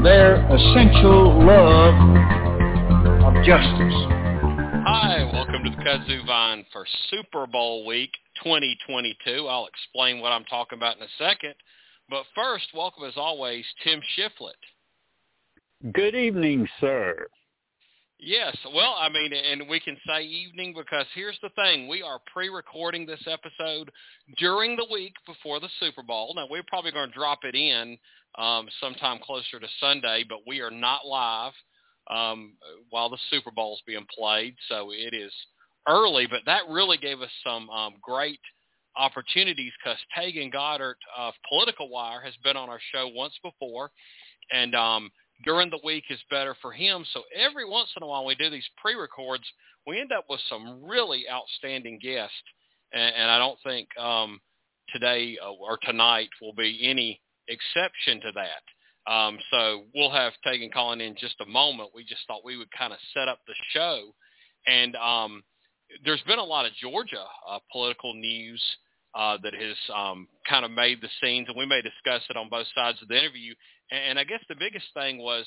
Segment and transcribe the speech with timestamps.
[0.00, 1.94] and their essential love
[3.22, 3.94] of justice.
[4.86, 8.10] Hi, welcome to the Kudzu Vine for Super Bowl week
[8.42, 9.46] 2022.
[9.46, 11.54] I'll explain what I'm talking about in a second.
[12.08, 15.92] But first, welcome as always, Tim Shiflett.
[15.92, 17.26] Good evening, sir.
[18.18, 21.88] Yes, well, I mean, and we can say evening because here's the thing.
[21.88, 23.90] We are pre-recording this episode
[24.38, 26.34] during the week before the Super Bowl.
[26.36, 27.96] Now, we're probably going to drop it in
[28.38, 31.52] um, sometime closer to Sunday, but we are not live
[32.10, 32.54] um,
[32.90, 34.54] while the Super Bowl is being played.
[34.68, 35.32] So it is
[35.88, 38.40] early, but that really gave us some um, great
[38.96, 43.90] opportunities because Taegan Goddard of Political Wire has been on our show once before,
[44.52, 45.10] and um,
[45.44, 47.04] during the week is better for him.
[47.12, 49.44] So every once in a while we do these pre-records,
[49.86, 52.34] we end up with some really outstanding guests,
[52.92, 54.40] and, and I don't think um,
[54.92, 59.12] today uh, or tonight will be any exception to that.
[59.12, 61.90] Um, so we'll have Taegan calling in just a moment.
[61.94, 64.14] We just thought we would kind of set up the show.
[64.66, 65.42] And um,
[66.04, 68.62] there's been a lot of Georgia uh, political news
[69.14, 72.48] uh, that has um, kind of made the scenes, and we may discuss it on
[72.48, 73.54] both sides of the interview.
[73.90, 75.44] And, and I guess the biggest thing was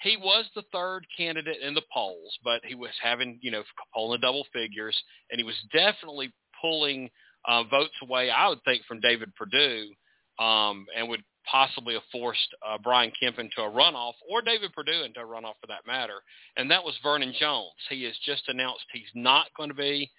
[0.00, 3.62] he was the third candidate in the polls, but he was having, you know,
[3.94, 4.96] polling double figures,
[5.30, 7.10] and he was definitely pulling
[7.46, 9.90] uh, votes away, I would think, from David Perdue,
[10.38, 15.04] um, and would possibly have forced uh, Brian Kemp into a runoff or David Perdue
[15.04, 16.20] into a runoff for that matter.
[16.56, 17.72] And that was Vernon Jones.
[17.88, 20.10] He has just announced he's not going to be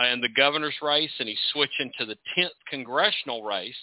[0.00, 3.74] uh, in the governor's race and he's switching to the 10th congressional race.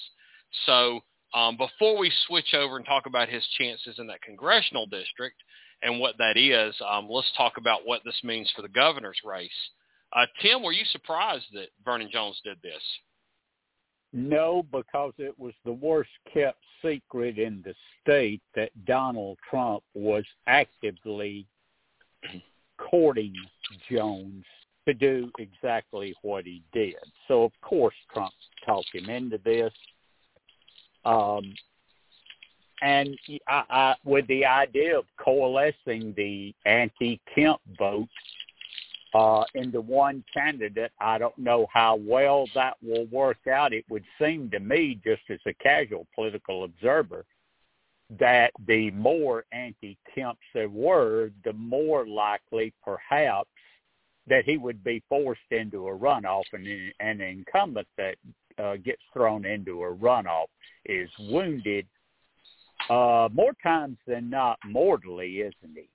[0.66, 1.02] So
[1.34, 5.38] um, before we switch over and talk about his chances in that congressional district
[5.84, 9.50] and what that is, um, let's talk about what this means for the governor's race.
[10.14, 12.82] Uh, Tim, were you surprised that Vernon Jones did this?
[14.18, 20.24] No, because it was the worst kept secret in the state that Donald Trump was
[20.48, 21.46] actively
[22.80, 23.36] courting
[23.92, 24.44] Jones
[24.88, 26.96] to do exactly what he did.
[27.28, 28.34] So of course Trump
[28.66, 29.72] talked him into this.
[31.06, 31.54] Um,
[32.82, 33.16] and
[33.48, 38.08] I, I, with the idea of coalescing the anti-Kemp vote
[39.14, 40.92] uh, into one candidate.
[41.00, 43.74] I don't know how well that will work out.
[43.74, 47.26] It would seem to me, just as a casual political observer,
[48.20, 53.50] that the more anti-Kemps there were, the more likely perhaps
[54.28, 56.68] that he would be forced into a runoff and
[57.00, 58.16] an incumbent that
[58.60, 60.48] uh, gets thrown into a runoff
[60.86, 61.86] is wounded
[62.90, 65.90] uh, more times than not mortally, isn't he?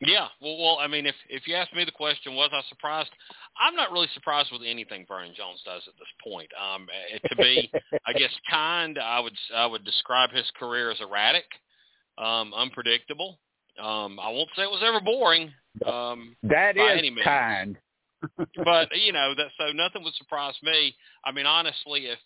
[0.00, 3.10] Yeah, well, well, I mean, if if you ask me the question, was I surprised?
[3.58, 6.50] I'm not really surprised with anything Vernon Jones does at this point.
[6.60, 7.70] Um, eh, to be,
[8.06, 11.46] I guess, kind, I would I would describe his career as erratic,
[12.18, 13.38] um, unpredictable.
[13.80, 15.52] Um, I won't say it was ever boring.
[15.86, 17.78] Um, that is kind.
[18.64, 20.94] but you know that so nothing would surprise me.
[21.24, 22.18] I mean, honestly, if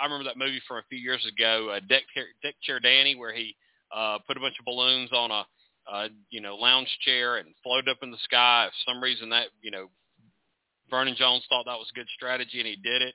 [0.00, 2.04] I remember that movie from a few years ago, uh, Dick
[2.42, 3.56] Dick Chair Danny, where he
[3.94, 5.44] uh, put a bunch of balloons on a
[5.90, 8.66] uh, you know, lounge chair and float up in the sky.
[8.66, 9.88] If some reason that, you know,
[10.90, 13.14] Vernon Jones thought that was a good strategy and he did it,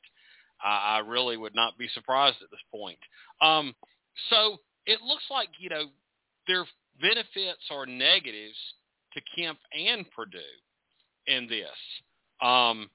[0.64, 3.00] I, I really would not be surprised at this point.
[3.42, 3.76] Um,
[4.30, 5.86] so it looks like, you know,
[6.48, 6.66] there
[7.02, 8.58] benefits or negatives
[9.14, 10.40] to Kemp and Perdue
[11.28, 11.68] in this.
[12.42, 12.90] Um,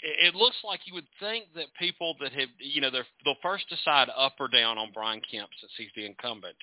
[0.00, 3.68] it, it looks like you would think that people that have, you know, they'll first
[3.68, 6.56] decide up or down on Brian Kemp since he's the incumbent.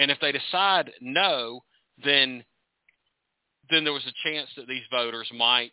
[0.00, 1.60] And if they decide no,
[2.02, 2.42] then
[3.70, 5.72] then there was a chance that these voters might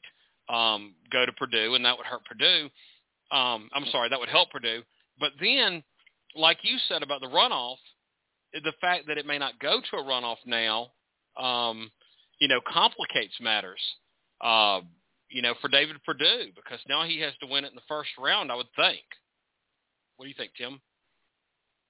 [0.49, 2.69] um, go to Perdue, and that would hurt Perdue.
[3.31, 4.83] Um, I'm sorry, that would help Perdue.
[5.19, 5.81] But then,
[6.35, 7.77] like you said about the runoff,
[8.53, 10.91] the fact that it may not go to a runoff now,
[11.41, 11.89] um,
[12.39, 13.81] you know, complicates matters.
[14.41, 14.81] Uh,
[15.29, 18.11] you know, for David Perdue because now he has to win it in the first
[18.19, 18.51] round.
[18.51, 19.03] I would think.
[20.17, 20.81] What do you think, Tim?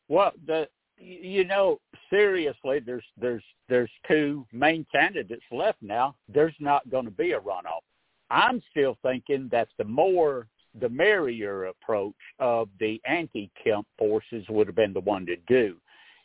[0.07, 0.67] Well, the
[0.97, 1.79] you know,
[2.09, 6.15] seriously, there's there's there's two main candidates left now.
[6.27, 7.81] There's not going to be a runoff.
[8.29, 10.47] I'm still thinking that the more
[10.79, 15.77] the merrier approach of the anti-Kemp forces would have been the one to do.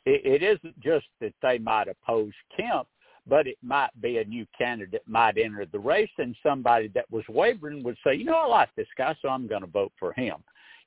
[0.04, 2.88] it, it isn't just that they might oppose Kemp,
[3.26, 7.24] but it might be a new candidate might enter the race, and somebody that was
[7.28, 10.12] wavering would say, you know, I like this guy, so I'm going to vote for
[10.12, 10.36] him.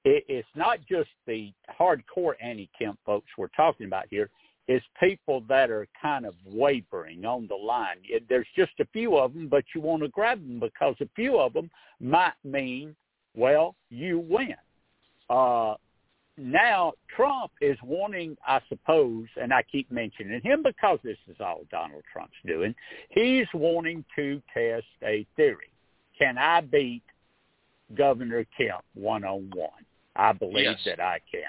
[0.06, 4.30] It, it's not just the hardcore anti-Kemp folks we're talking about here.
[4.68, 7.98] It's people that are kind of wavering on the line.
[8.04, 11.10] It, there's just a few of them, but you want to grab them because a
[11.16, 11.70] few of them
[12.00, 12.96] might mean,
[13.36, 14.56] well, you win.
[15.30, 15.76] Uh,
[16.38, 21.62] now Trump is wanting, I suppose, and I keep mentioning him because this is all
[21.72, 22.76] Donald Trump's doing.
[23.10, 25.72] He's wanting to test a theory.
[26.18, 27.04] Can I beat
[27.96, 29.70] Governor Kemp one on one?
[30.16, 30.80] I believe yes.
[30.86, 31.42] that I can.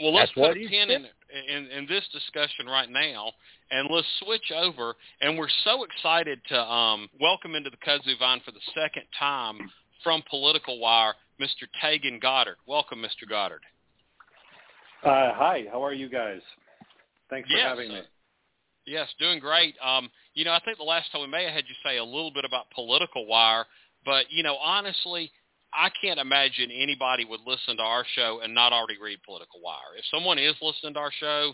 [0.00, 1.06] Well, let's That's put a pin in,
[1.48, 3.32] in in this discussion right now,
[3.70, 4.94] and let's switch over.
[5.20, 9.58] And we're so excited to um, welcome into the Kudzu Vine for the second time
[10.04, 11.66] from Political Wire, Mr.
[11.82, 12.56] Taegan Goddard.
[12.66, 13.28] Welcome, Mr.
[13.28, 13.62] Goddard.
[15.02, 16.40] Uh, hi, how are you guys?
[17.30, 17.98] Thanks for yes, having me.
[17.98, 18.02] uh,
[18.88, 19.74] Yes, doing great.
[19.84, 22.04] Um, you know, I think the last time we may have had you say a
[22.04, 23.66] little bit about Political Wire,
[24.04, 25.30] but you know, honestly,
[25.72, 29.96] I can't imagine anybody would listen to our show and not already read Political Wire.
[29.98, 31.52] If someone is listening to our show,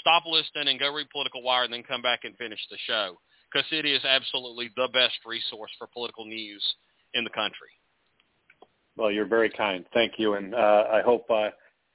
[0.00, 3.18] stop listening and go read Political Wire and then come back and finish the show
[3.50, 6.62] because it is absolutely the best resource for political news
[7.14, 7.68] in the country.
[8.96, 9.84] Well, you're very kind.
[9.94, 11.50] Thank you, and uh, I hope uh,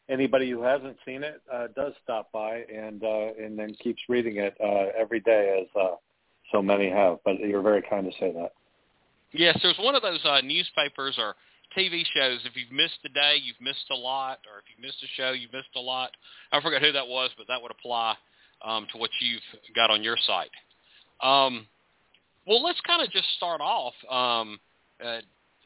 [0.09, 4.37] anybody who hasn't seen it uh, does stop by and uh, and then keeps reading
[4.37, 5.95] it uh, every day, as uh,
[6.51, 7.17] so many have.
[7.23, 8.51] But you're very kind to say that.
[9.37, 11.35] Yes, there's one of those uh, newspapers or
[11.77, 12.39] TV shows.
[12.45, 15.31] If you've missed a day, you've missed a lot, or if you've missed a show,
[15.31, 16.11] you've missed a lot.
[16.51, 18.15] I forgot who that was, but that would apply
[18.63, 19.41] um, to what you've
[19.75, 20.51] got on your site.
[21.21, 21.67] Um,
[22.47, 24.59] well, let's kind of just start off, um,
[25.03, 25.19] uh,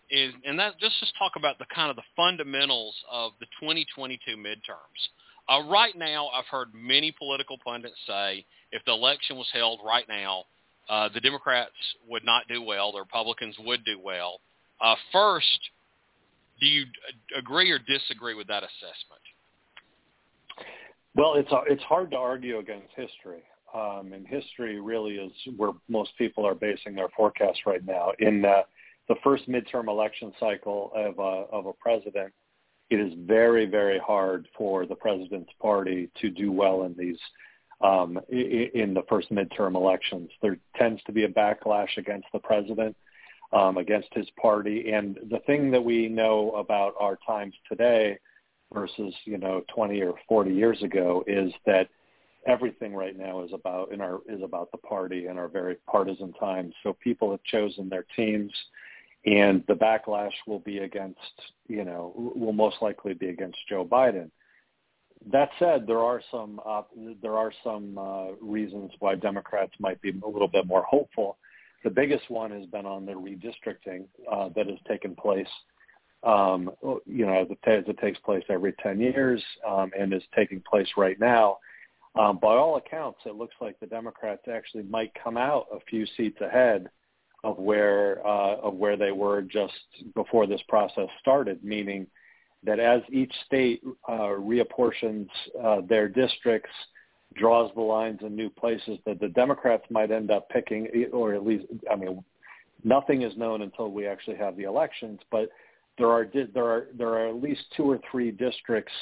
[0.10, 4.36] is, and that just just talk about the kind of the fundamentals of the 2022
[4.36, 5.00] midterms.
[5.48, 10.08] Uh, right now, I've heard many political pundits say if the election was held right
[10.08, 10.46] now,
[10.90, 11.72] uh, the Democrats
[12.08, 12.92] would not do well.
[12.92, 14.40] The Republicans would do well.
[14.82, 15.60] Uh, first,
[16.60, 16.86] do you
[17.38, 19.22] agree or disagree with that assessment?
[21.16, 23.44] Well, it's it's hard to argue against history,
[23.74, 28.12] um, and history really is where most people are basing their forecast right now.
[28.20, 28.62] In uh,
[29.08, 32.32] the first midterm election cycle of a, of a president,
[32.90, 37.18] it is very very hard for the president's party to do well in these
[37.82, 40.30] um, in the first midterm elections.
[40.42, 42.96] There tends to be a backlash against the president,
[43.54, 44.92] um, against his party.
[44.92, 48.18] And the thing that we know about our times today
[48.74, 51.90] versus, you know, 20 or 40 years ago is that
[52.46, 56.34] everything right now is about in our is about the party in our very partisan
[56.34, 56.74] times.
[56.84, 58.52] So people have chosen their teams
[59.26, 61.20] and the backlash will be against,
[61.68, 64.32] you know, will most likely be against Joe Biden.
[65.28, 66.84] That said, there are some uh,
[67.22, 71.38] there are some uh, reasons why Democrats might be a little bit more hopeful.
[71.84, 75.48] The biggest one has been on the redistricting uh, that has taken place.
[76.24, 76.72] Um,
[77.06, 80.62] you know, as it, as it takes place every 10 years um, and is taking
[80.70, 81.60] place right now.
[82.20, 86.06] Um, by all accounts, it looks like the Democrats actually might come out a few
[86.18, 86.90] seats ahead
[87.46, 89.74] of where uh, of where they were just
[90.16, 91.64] before this process started.
[91.64, 92.08] Meaning
[92.64, 95.28] that as each state uh, reapportions
[95.64, 96.72] uh, their districts,
[97.36, 101.46] draws the lines in new places, that the Democrats might end up picking, or at
[101.46, 102.24] least, I mean,
[102.84, 105.50] nothing is known until we actually have the elections, but
[105.98, 108.94] there are there are there are at least two or three districts,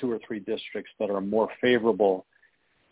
[0.00, 2.26] two or three districts that are more favorable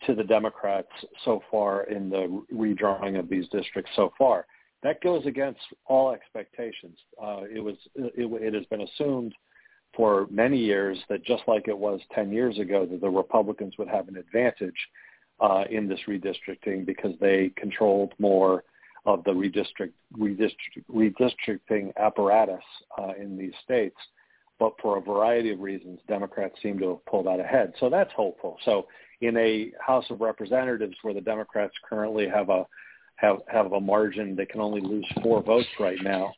[0.05, 0.89] to the Democrats
[1.23, 4.47] so far in the redrawing of these districts so far.
[4.81, 6.97] That goes against all expectations.
[7.21, 9.33] Uh, it was it, it has been assumed
[9.95, 13.87] for many years that just like it was 10 years ago, that the Republicans would
[13.87, 14.87] have an advantage
[15.39, 18.63] uh, in this redistricting because they controlled more
[19.05, 22.63] of the redistrict, redistrict, redistricting apparatus
[22.99, 23.97] uh, in these states.
[24.59, 27.73] But for a variety of reasons, Democrats seem to have pulled out ahead.
[27.79, 28.57] So that's hopeful.
[28.63, 28.87] So
[29.21, 32.67] in a House of Representatives where the Democrats currently have a
[33.21, 36.33] have have a margin they can only lose four votes right now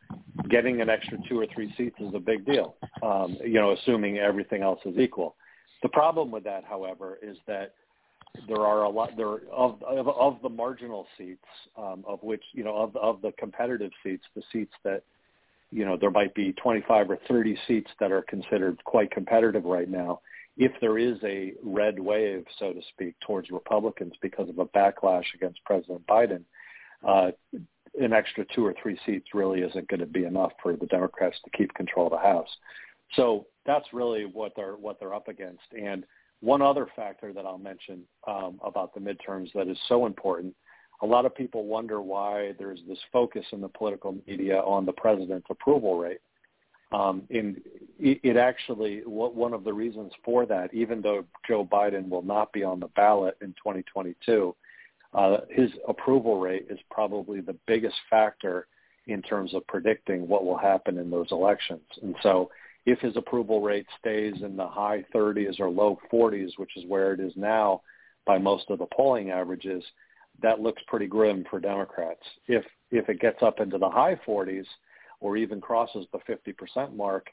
[0.50, 4.18] getting an extra two or three seats is a big deal um, you know assuming
[4.18, 5.36] everything else is equal.
[5.82, 7.74] The problem with that however is that
[8.48, 11.46] there are a lot there of of, of the marginal seats
[11.78, 15.04] um, of which you know of of the competitive seats the seats that
[15.72, 19.90] you know there might be 25 or 30 seats that are considered quite competitive right
[19.90, 20.20] now
[20.58, 25.26] if there is a red wave so to speak towards republicans because of a backlash
[25.36, 26.44] against president biden
[27.04, 31.38] an extra two or three seats really isn't going to be enough for the Democrats
[31.44, 32.50] to keep control of the House.
[33.16, 35.64] So that's really what they're what they're up against.
[35.80, 36.06] And
[36.42, 40.56] one other factor that I'll mention um, about the midterms that is so important,
[41.02, 44.92] a lot of people wonder why there's this focus in the political media on the
[44.92, 46.20] president's approval rate.
[46.92, 47.60] Um, in,
[47.98, 52.64] it actually, one of the reasons for that, even though Joe Biden will not be
[52.64, 54.56] on the ballot in 2022,
[55.14, 58.68] uh, his approval rate is probably the biggest factor
[59.08, 61.82] in terms of predicting what will happen in those elections.
[62.02, 62.50] And so
[62.86, 67.14] if his approval rate stays in the high 30s or low 40s, which is where
[67.14, 67.82] it is now
[68.26, 69.84] by most of the polling averages,
[70.42, 72.24] that looks pretty grim for Democrats.
[72.48, 74.66] If if it gets up into the high 40s
[75.20, 77.28] or even crosses the 50% mark,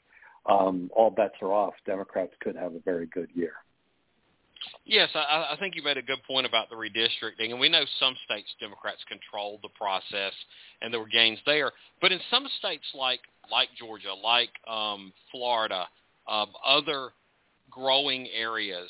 [0.47, 1.73] um, all bets are off.
[1.85, 3.53] Democrats could have a very good year.
[4.85, 7.83] Yes, I, I think you made a good point about the redistricting, and we know
[7.99, 10.33] some states Democrats controlled the process,
[10.81, 11.71] and there were gains there.
[12.01, 15.87] But in some states like like Georgia, like um, Florida,
[16.27, 17.09] um, other
[17.69, 18.89] growing areas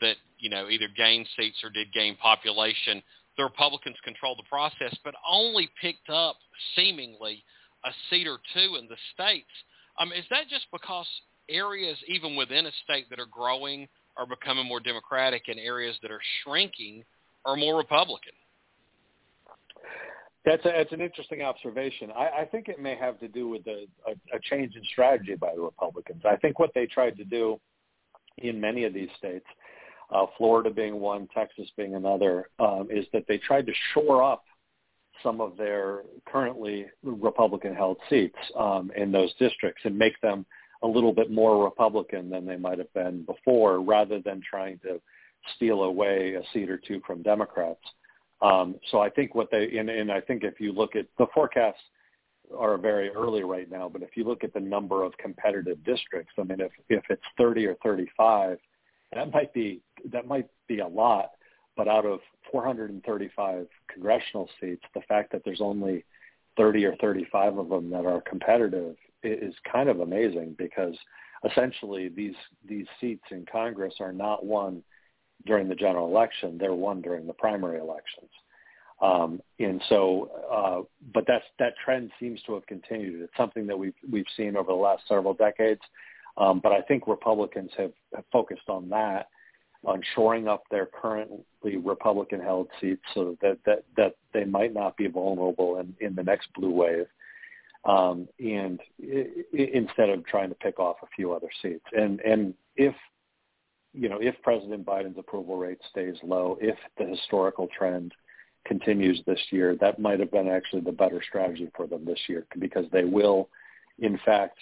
[0.00, 3.02] that you know either gained seats or did gain population,
[3.36, 6.36] the Republicans controlled the process, but only picked up
[6.76, 7.42] seemingly
[7.84, 9.50] a seat or two in the states.
[9.98, 11.06] Um, is that just because
[11.48, 16.10] areas, even within a state that are growing, are becoming more Democratic, and areas that
[16.10, 17.04] are shrinking
[17.44, 18.32] are more Republican?
[20.44, 22.10] That's, a, that's an interesting observation.
[22.16, 25.34] I, I think it may have to do with a, a, a change in strategy
[25.34, 26.22] by the Republicans.
[26.24, 27.60] I think what they tried to do
[28.38, 29.44] in many of these states,
[30.10, 34.44] uh, Florida being one, Texas being another, um, is that they tried to shore up
[35.22, 40.46] some of their currently Republican-held seats um, in those districts and make them
[40.82, 45.00] a little bit more Republican than they might have been before, rather than trying to
[45.56, 47.80] steal away a seat or two from Democrats.
[48.42, 51.26] Um, so I think what they and, and I think if you look at the
[51.34, 51.80] forecasts
[52.56, 56.32] are very early right now, but if you look at the number of competitive districts,
[56.38, 58.58] I mean, if if it's 30 or 35,
[59.12, 61.32] that might be that might be a lot.
[61.76, 62.20] But out of
[62.50, 66.04] 435 congressional seats, the fact that there's only
[66.56, 70.94] 30 or 35 of them that are competitive is kind of amazing because
[71.50, 72.34] essentially these
[72.68, 74.82] these seats in Congress are not won
[75.46, 78.30] during the general election; they're won during the primary elections.
[79.00, 80.82] Um, and so, uh,
[81.14, 83.22] but that's that trend seems to have continued.
[83.22, 85.80] It's something that we've we've seen over the last several decades.
[86.36, 89.28] Um, but I think Republicans have, have focused on that,
[89.84, 95.06] on shoring up their currently Republican-held seats, so that that that they might not be
[95.06, 97.06] vulnerable in, in the next blue wave
[97.84, 101.84] um, and I- instead of trying to pick off a few other seats.
[101.92, 102.94] And and if
[103.92, 108.12] you know if President Biden's approval rate stays low, if the historical trend
[108.66, 112.46] continues this year, that might have been actually the better strategy for them this year
[112.58, 113.48] because they will,
[113.98, 114.58] in fact,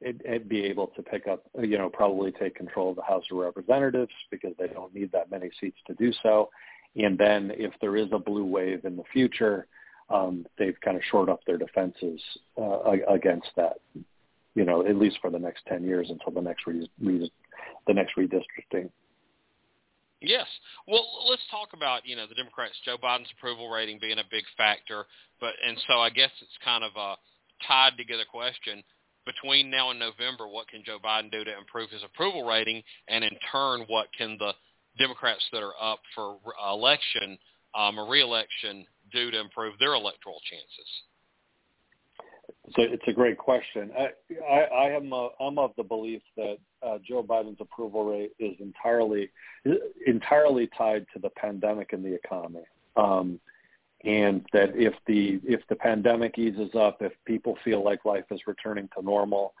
[0.00, 3.24] it, it be able to pick up, you know, probably take control of the House
[3.30, 6.50] of Representatives because they don't need that many seats to do so.
[6.96, 9.66] And then if there is a blue wave in the future,
[10.10, 12.20] um, they've kind of shored up their defenses
[12.60, 13.80] uh, against that.
[14.54, 17.32] You know, at least for the next ten years until the next re- re-
[17.86, 18.90] the next redistricting.
[20.20, 20.46] Yes.
[20.86, 24.44] Well, let's talk about you know the Democrats, Joe Biden's approval rating being a big
[24.56, 25.06] factor,
[25.40, 27.16] but and so I guess it's kind of a
[27.66, 28.82] tied together question
[29.24, 30.48] between now and November.
[30.48, 34.36] What can Joe Biden do to improve his approval rating, and in turn, what can
[34.38, 34.52] the
[34.98, 36.38] Democrats that are up for
[36.68, 37.38] election,
[37.74, 40.88] um, a reelection, do to improve their electoral chances?
[42.76, 43.90] So it's a great question.
[43.98, 44.10] I,
[44.44, 48.54] I, I am a, I'm of the belief that uh, Joe Biden's approval rate is
[48.60, 49.30] entirely
[50.06, 52.62] entirely tied to the pandemic and the economy,
[52.96, 53.40] um,
[54.04, 58.40] and that if the if the pandemic eases up, if people feel like life is
[58.46, 59.52] returning to normal,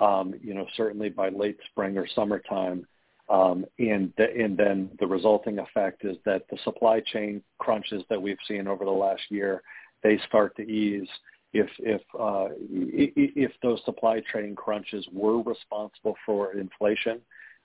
[0.00, 2.86] um, you know, certainly by late spring or summertime,
[3.32, 8.20] um, and, the, and then the resulting effect is that the supply chain crunches that
[8.20, 9.62] we've seen over the last year,
[10.02, 11.08] they start to ease.
[11.54, 17.20] If if uh, if those supply chain crunches were responsible for inflation,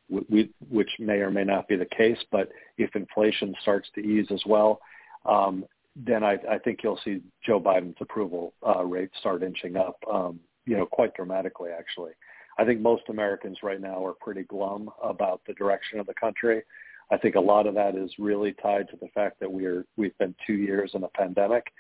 [0.10, 4.28] we, which may or may not be the case, but if inflation starts to ease
[4.32, 4.80] as well,
[5.26, 9.98] um, then I, I think you'll see Joe Biden's approval uh, rate start inching up,
[10.12, 12.12] um, you know, quite dramatically actually.
[12.58, 16.64] I think most Americans right now are pretty glum about the direction of the country.
[17.12, 20.18] I think a lot of that is really tied to the fact that we're we've
[20.18, 21.72] been two years in a pandemic,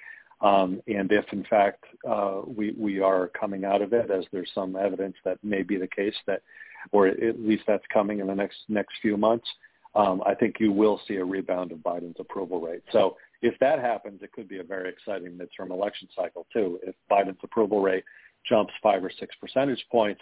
[0.41, 4.51] um, and if in fact uh, we we are coming out of it, as there's
[4.53, 6.43] some evidence that may be the case that,
[6.91, 9.47] or at least that's coming in the next next few months,
[9.95, 12.83] um, I think you will see a rebound of Biden's approval rate.
[12.91, 16.79] So if that happens, it could be a very exciting midterm election cycle too.
[16.83, 18.05] If Biden's approval rate
[18.47, 20.21] jumps five or six percentage points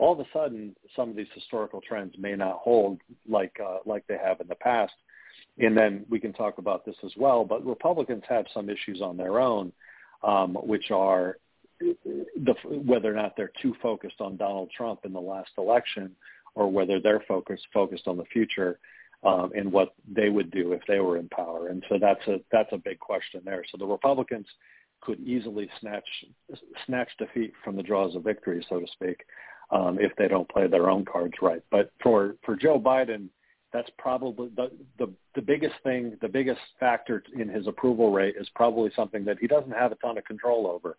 [0.00, 4.04] all of a sudden some of these historical trends may not hold like uh, like
[4.06, 4.94] they have in the past.
[5.58, 7.44] And then we can talk about this as well.
[7.44, 9.72] But Republicans have some issues on their own,
[10.22, 11.36] um, which are
[11.80, 16.16] the, whether or not they're too focused on Donald Trump in the last election,
[16.54, 18.78] or whether they're focused focused on the future
[19.22, 21.68] um, and what they would do if they were in power.
[21.68, 23.64] And so that's a that's a big question there.
[23.70, 24.46] So the Republicans
[25.02, 26.08] could easily snatch
[26.86, 29.24] snatch defeat from the jaws of victory, so to speak,
[29.70, 31.62] um, if they don't play their own cards right.
[31.70, 33.28] But for for Joe Biden,
[33.72, 38.48] that's probably the, the the biggest thing, the biggest factor in his approval rate is
[38.54, 40.96] probably something that he doesn't have a ton of control over.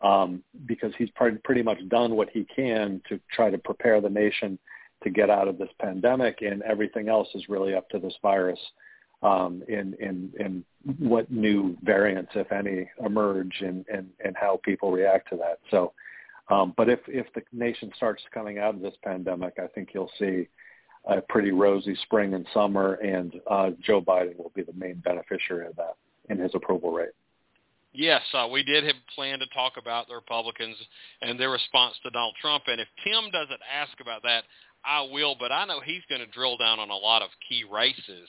[0.00, 4.56] Um, because he's pretty much done what he can to try to prepare the nation
[5.02, 8.60] to get out of this pandemic, and everything else is really up to this virus
[9.22, 10.64] um, in, in, in
[10.98, 15.58] what new variants, if any, emerge and, and, and how people react to that.
[15.70, 15.92] So,
[16.50, 20.10] um, but if, if the nation starts coming out of this pandemic, I think you'll
[20.18, 20.48] see
[21.04, 25.66] a pretty rosy spring and summer, and uh, Joe Biden will be the main beneficiary
[25.66, 25.96] of that
[26.28, 27.12] in his approval rate.
[27.92, 30.76] Yes, uh, we did have planned to talk about the Republicans
[31.22, 32.64] and their response to Donald Trump.
[32.66, 34.44] And if Tim doesn't ask about that,
[34.84, 35.34] I will.
[35.38, 38.28] But I know he's going to drill down on a lot of key races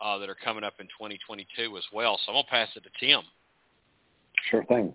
[0.00, 2.18] uh, that are coming up in 2022 as well.
[2.24, 3.22] So I'm going to pass it to Tim.
[4.50, 4.94] Sure thing.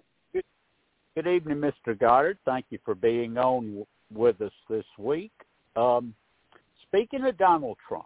[1.18, 2.00] Good, evening, Mr.
[2.00, 2.38] Goddard.
[2.46, 5.32] Thank you for being on with us this week.
[5.76, 6.14] Um,
[6.84, 8.06] speaking of Donald Trump,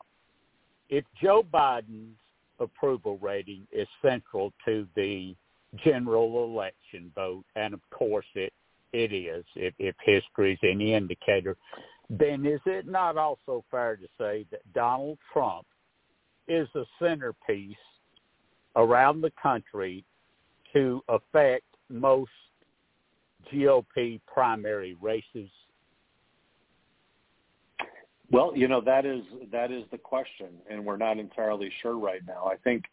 [0.88, 2.16] if Joe Biden's
[2.62, 5.36] approval rating is central to the
[5.84, 8.54] general election vote, and of course it
[8.94, 11.58] it is, if, if history is any indicator,
[12.10, 15.68] then is it not also fair to say that Donald Trump
[16.48, 17.76] is a centerpiece
[18.78, 20.06] around the country
[20.72, 22.32] to affect most
[23.52, 25.50] GOP primary races?
[28.32, 32.22] Well, you know that is that is the question, and we're not entirely sure right
[32.26, 32.46] now.
[32.46, 32.86] I think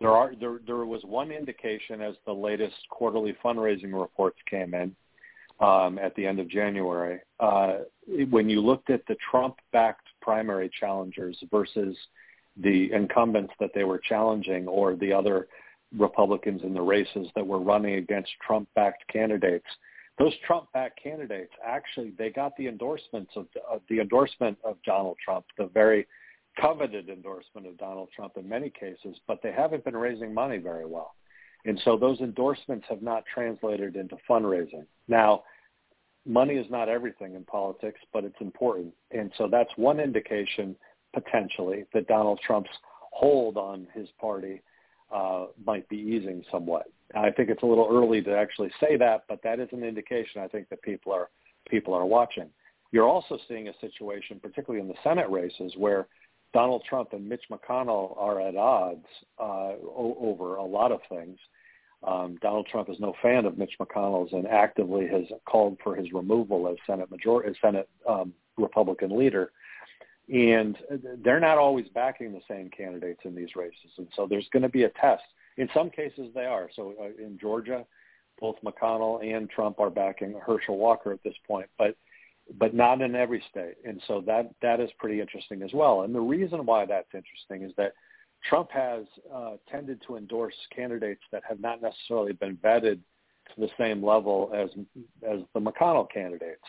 [0.00, 4.96] there are there there was one indication as the latest quarterly fundraising reports came in
[5.60, 7.20] um, at the end of January.
[7.38, 7.78] Uh,
[8.30, 11.96] when you looked at the Trump-backed primary challengers versus
[12.56, 15.48] the incumbents that they were challenging or the other
[15.96, 19.66] Republicans in the races that were running against Trump-backed candidates.
[20.18, 25.46] Those Trump-backed candidates actually they got the endorsements of, of the endorsement of Donald Trump,
[25.56, 26.06] the very
[26.60, 30.86] coveted endorsement of Donald Trump in many cases, but they haven't been raising money very
[30.86, 31.14] well.
[31.64, 34.86] And so those endorsements have not translated into fundraising.
[35.06, 35.44] Now,
[36.26, 38.92] money is not everything in politics, but it's important.
[39.10, 40.76] And so that's one indication
[41.14, 42.70] potentially that Donald Trump's
[43.12, 44.62] hold on his party
[45.12, 46.86] uh, might be easing somewhat.
[47.14, 50.42] I think it's a little early to actually say that, but that is an indication
[50.42, 51.30] I think that people are
[51.68, 52.48] people are watching.
[52.92, 56.08] You're also seeing a situation, particularly in the Senate races, where
[56.54, 59.04] Donald Trump and Mitch McConnell are at odds
[59.38, 61.38] uh, over a lot of things.
[62.06, 66.12] Um, Donald Trump is no fan of Mitch McConnell's and actively has called for his
[66.12, 69.52] removal as Senate major as Senate um, Republican leader
[70.32, 70.76] and
[71.24, 74.68] they're not always backing the same candidates in these races, and so there's going to
[74.68, 75.22] be a test.
[75.56, 76.68] In some cases, they are.
[76.76, 77.84] So uh, in Georgia,
[78.40, 81.96] both McConnell and Trump are backing Herschel Walker at this point, but
[82.58, 86.02] but not in every state, and so that that is pretty interesting as well.
[86.02, 87.92] And the reason why that's interesting is that
[88.48, 93.00] Trump has uh, tended to endorse candidates that have not necessarily been vetted
[93.54, 94.70] to the same level as
[95.28, 96.62] as the McConnell candidates.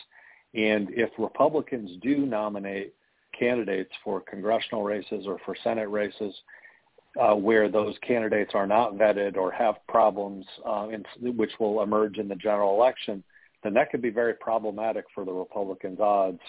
[0.54, 2.94] And if Republicans do nominate
[3.40, 6.32] candidates for congressional races or for Senate races
[7.20, 11.04] uh, where those candidates are not vetted or have problems, uh, in,
[11.36, 13.24] which will emerge in the general election,
[13.64, 16.40] then that could be very problematic for the Republicans' odds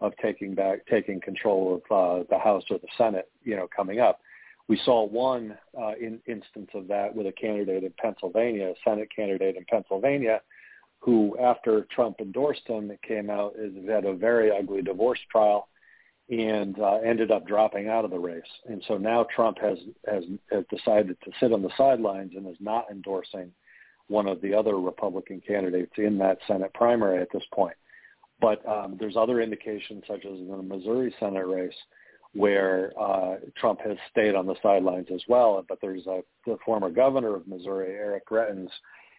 [0.00, 4.00] of taking back taking control of uh, the House or the Senate, you know, coming
[4.00, 4.20] up.
[4.68, 9.08] We saw one uh, in, instance of that with a candidate in Pennsylvania, a Senate
[9.14, 10.40] candidate in Pennsylvania,
[10.98, 15.68] who, after Trump endorsed him, it came out as had a very ugly divorce trial
[16.28, 18.42] and uh, ended up dropping out of the race.
[18.68, 19.78] And so now Trump has,
[20.10, 23.52] has has decided to sit on the sidelines and is not endorsing
[24.08, 27.76] one of the other Republican candidates in that Senate primary at this point.
[28.40, 31.74] But um, there's other indications, such as in the Missouri Senate race,
[32.34, 35.64] where uh, Trump has stayed on the sidelines as well.
[35.68, 38.68] But there's a the former governor of Missouri, Eric Greitens,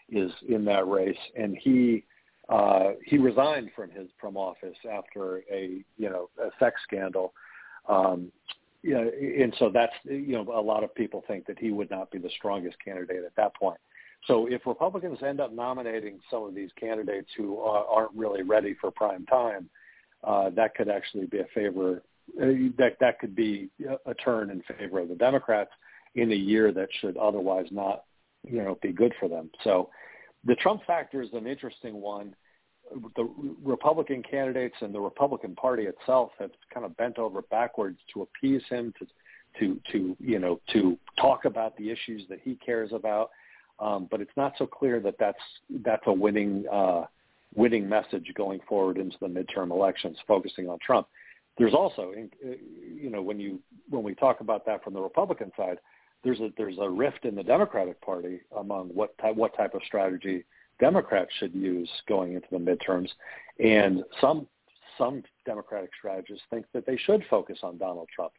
[0.10, 2.04] is in that race, and he
[2.50, 7.34] uh, he resigned from his from office after a you know a sex scandal.
[7.88, 8.32] Um,
[8.84, 9.10] you know,
[9.44, 12.20] and so that's you know a lot of people think that he would not be
[12.20, 13.80] the strongest candidate at that point.
[14.26, 18.76] So if Republicans end up nominating some of these candidates who are, aren't really ready
[18.80, 19.70] for prime time,
[20.24, 22.02] uh, that could actually be a favor.
[22.42, 23.70] Uh, that that could be
[24.06, 25.72] a turn in favor of the Democrats
[26.16, 28.04] in a year that should otherwise not,
[28.46, 29.50] you know, be good for them.
[29.64, 29.90] So,
[30.48, 32.34] the Trump factor is an interesting one.
[33.16, 33.30] The
[33.64, 38.64] Republican candidates and the Republican Party itself have kind of bent over backwards to appease
[38.70, 39.06] him, to
[39.60, 43.30] to to you know to talk about the issues that he cares about.
[43.80, 45.38] Um, but it's not so clear that that's
[45.84, 47.06] that's a winning uh,
[47.56, 51.08] winning message going forward into the midterm elections, focusing on Trump.
[51.58, 52.50] There's also, uh,
[52.96, 55.80] you know, when you when we talk about that from the Republican side,
[56.28, 59.82] there's a there's a rift in the Democratic Party among what type, what type of
[59.88, 60.44] strategy
[60.78, 63.08] Democrats should use going into the midterms,
[63.64, 64.46] and some
[64.98, 68.34] some Democratic strategists think that they should focus on Donald Trump,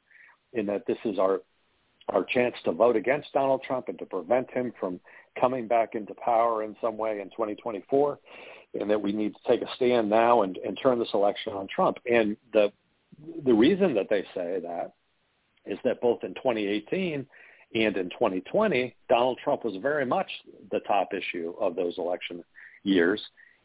[0.53, 1.41] in that this is our
[2.11, 5.01] our chance to vote against Donald Trump and to prevent him from
[5.41, 8.19] coming back into power in some way in 2024
[8.79, 11.67] and that we need to take a stand now and, and turn this election on
[11.75, 11.99] Trump.
[12.11, 12.71] And the
[13.47, 14.93] the reason that they say that
[15.65, 17.27] is that both in 2018
[17.75, 20.31] and in 2020, Donald Trump was very much
[20.71, 22.43] the top issue of those election
[22.83, 23.21] years,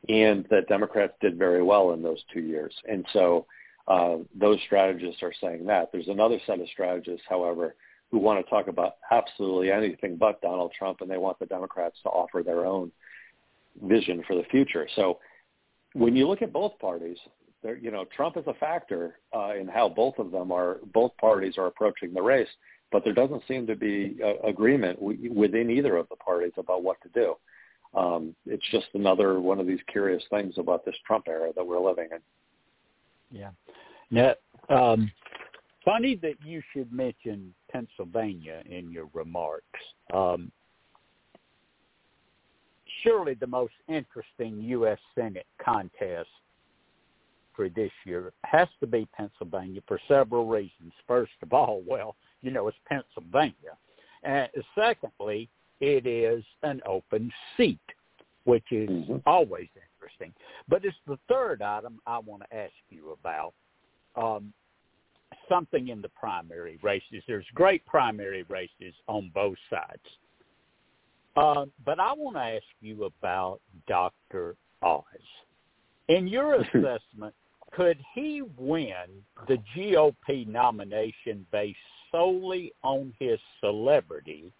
[0.09, 2.73] and the Democrats did very well in those two years.
[2.89, 3.45] And so
[3.87, 5.91] uh, those strategists are saying that.
[5.91, 7.75] There's another set of strategists, however,
[8.11, 11.97] who want to talk about absolutely anything but Donald Trump, and they want the Democrats
[12.03, 12.91] to offer their own
[13.81, 14.87] vision for the future.
[14.95, 15.19] So
[15.93, 17.17] when you look at both parties,
[17.81, 21.57] you know, Trump is a factor uh, in how both of them are, both parties
[21.57, 22.47] are approaching the race,
[22.93, 26.83] but there doesn't seem to be a, agreement w- within either of the parties about
[26.83, 27.35] what to do.
[27.99, 31.81] Um, it's just another one of these curious things about this Trump era that we're
[31.81, 32.19] living in.
[33.37, 33.49] Yeah.
[34.11, 34.35] Now,
[34.69, 35.11] um,
[35.83, 39.79] funny that you should mention Pennsylvania in your remarks.
[40.13, 40.51] Um,
[43.01, 44.99] surely the most interesting U.S.
[45.15, 46.29] Senate contest
[47.55, 50.93] for this year has to be Pennsylvania for several reasons.
[51.07, 53.77] First of all, well, you know, it's Pennsylvania.
[54.23, 57.79] And secondly, it is an open seat,
[58.43, 59.17] which is mm-hmm.
[59.25, 60.33] always interesting.
[60.67, 63.53] But it's the third item I want to ask you about.
[64.15, 64.53] Um,
[65.49, 67.23] something in the primary races.
[67.27, 70.01] There's great primary races on both sides.
[71.35, 74.55] Uh, but I want to ask you about Dr.
[74.83, 75.03] Oz.
[76.07, 77.33] In your assessment,
[77.71, 81.77] could he win the GOP nomination based
[82.13, 84.51] solely on his celebrity,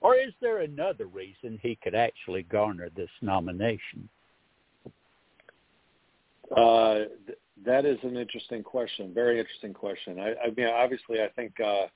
[0.00, 4.08] or is there another reason he could actually garner this nomination?
[6.54, 6.94] Uh,
[7.26, 9.12] th- that is an interesting question.
[9.12, 10.18] Very interesting question.
[10.18, 11.86] I, I mean, obviously, I think uh,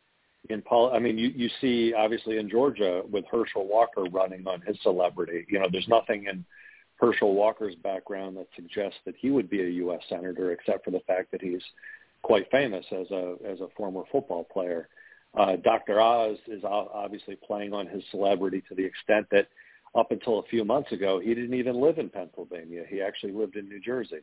[0.50, 0.92] in Paul.
[0.92, 5.46] I mean, you you see obviously in Georgia with Herschel Walker running on his celebrity.
[5.48, 6.44] You know, there's nothing in
[6.96, 10.00] Herschel Walker's background that suggests that he would be a U.S.
[10.08, 11.62] senator, except for the fact that he's
[12.22, 14.88] quite famous as a as a former football player.
[15.34, 16.00] Uh, Dr.
[16.00, 19.48] Oz is obviously playing on his celebrity to the extent that
[19.94, 22.84] up until a few months ago, he didn't even live in Pennsylvania.
[22.88, 24.20] He actually lived in New Jersey.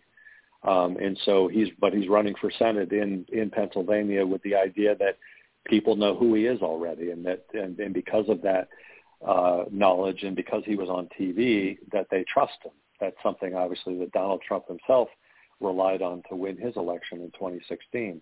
[0.64, 4.96] Um, and so he's, but he's running for Senate in, in Pennsylvania with the idea
[4.96, 5.18] that
[5.66, 8.68] people know who he is already, and that and, and because of that
[9.26, 12.72] uh, knowledge and because he was on TV, that they trust him.
[13.00, 15.08] That's something obviously that Donald Trump himself
[15.60, 18.22] relied on to win his election in 2016.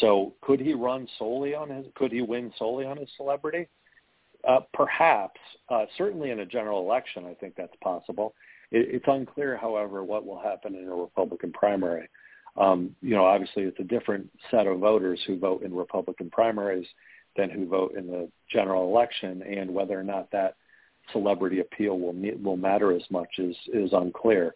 [0.00, 1.86] So could he run solely on his?
[1.94, 3.68] Could he win solely on his celebrity?
[4.48, 5.40] Uh, perhaps.
[5.68, 8.34] Uh, certainly in a general election, I think that's possible.
[8.70, 12.08] It, it's unclear, however, what will happen in a Republican primary.
[12.56, 16.86] Um, you know, obviously it's a different set of voters who vote in Republican primaries
[17.36, 20.56] than who vote in the general election, and whether or not that
[21.12, 24.54] celebrity appeal will will matter as much is is unclear.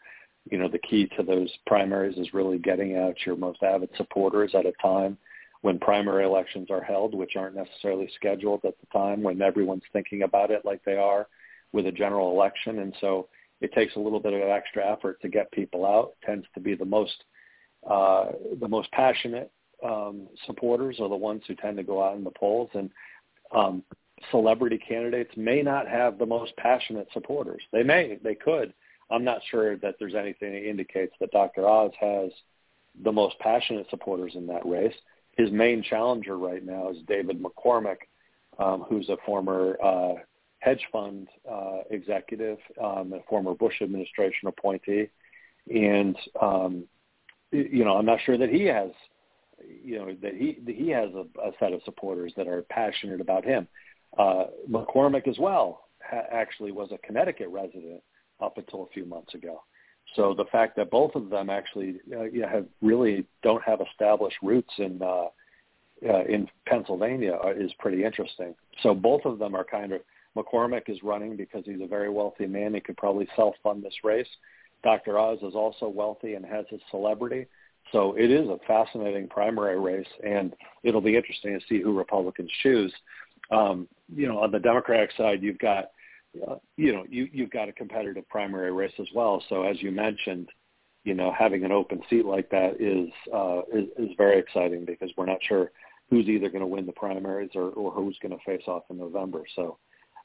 [0.51, 4.53] You know, the key to those primaries is really getting out your most avid supporters
[4.55, 5.19] at a time
[5.63, 10.23] when primary elections are held, which aren't necessarily scheduled at the time when everyone's thinking
[10.23, 11.27] about it like they are
[11.73, 12.79] with a general election.
[12.81, 13.29] And so
[13.61, 16.13] it takes a little bit of extra effort to get people out.
[16.23, 17.25] It tends to be the most
[17.89, 19.51] uh, the most passionate
[19.85, 22.91] um, supporters are the ones who tend to go out in the polls, and
[23.55, 23.83] um,
[24.31, 27.63] celebrity candidates may not have the most passionate supporters.
[27.73, 28.73] They may, they could.
[29.11, 31.67] I'm not sure that there's anything that indicates that Dr.
[31.67, 32.31] Oz has
[33.05, 34.95] the most passionate supporters in that race.
[35.37, 37.99] His main challenger right now is David McCormick,
[38.59, 40.15] um, who's a former uh,
[40.61, 45.09] hedge fund uh, executive, um, a former Bush administration appointee,
[45.73, 46.85] and um,
[47.53, 48.91] you know, I'm not sure that he has,
[49.85, 53.21] you know, that he that he has a, a set of supporters that are passionate
[53.21, 53.69] about him.
[54.19, 58.03] Uh, McCormick as well ha- actually was a Connecticut resident
[58.41, 59.63] up until a few months ago.
[60.15, 64.37] So the fact that both of them actually uh, you have really don't have established
[64.43, 65.27] roots in uh,
[66.09, 68.55] uh, in Pennsylvania is pretty interesting.
[68.83, 70.03] So both of them are kind of
[70.37, 72.75] McCormick is running because he's a very wealthy man.
[72.75, 74.29] He could probably self-fund this race.
[74.85, 75.19] Dr.
[75.19, 77.47] Oz is also wealthy and has his celebrity.
[77.93, 82.51] So it is a fascinating primary race, and it'll be interesting to see who Republicans
[82.63, 82.93] choose.
[83.51, 85.91] Um, you know, on the Democratic side, you've got,
[86.49, 89.43] uh, you know, you, you've got a competitive primary race as well.
[89.49, 90.49] So as you mentioned,
[91.05, 95.11] you know, having an open seat like that is uh, is, is very exciting because
[95.17, 95.71] we're not sure
[96.11, 98.99] who's either going to win the primaries or, or who's going to face off in
[98.99, 99.45] November.
[99.55, 99.79] So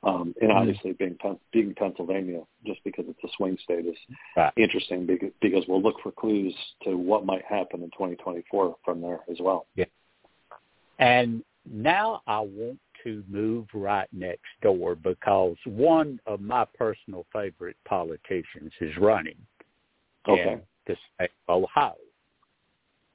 [0.04, 0.58] um, and mm-hmm.
[0.58, 1.18] obviously, being
[1.52, 3.96] being Pennsylvania, just because it's a swing state, is
[4.36, 4.52] right.
[4.58, 9.20] interesting because, because we'll look for clues to what might happen in 2024 from there
[9.30, 9.68] as well.
[9.76, 9.86] Yeah.
[10.98, 17.78] And now I want to move right next door because one of my personal favorite
[17.88, 19.38] politicians is running
[20.28, 20.54] okay.
[20.54, 21.96] in the state of Ohio.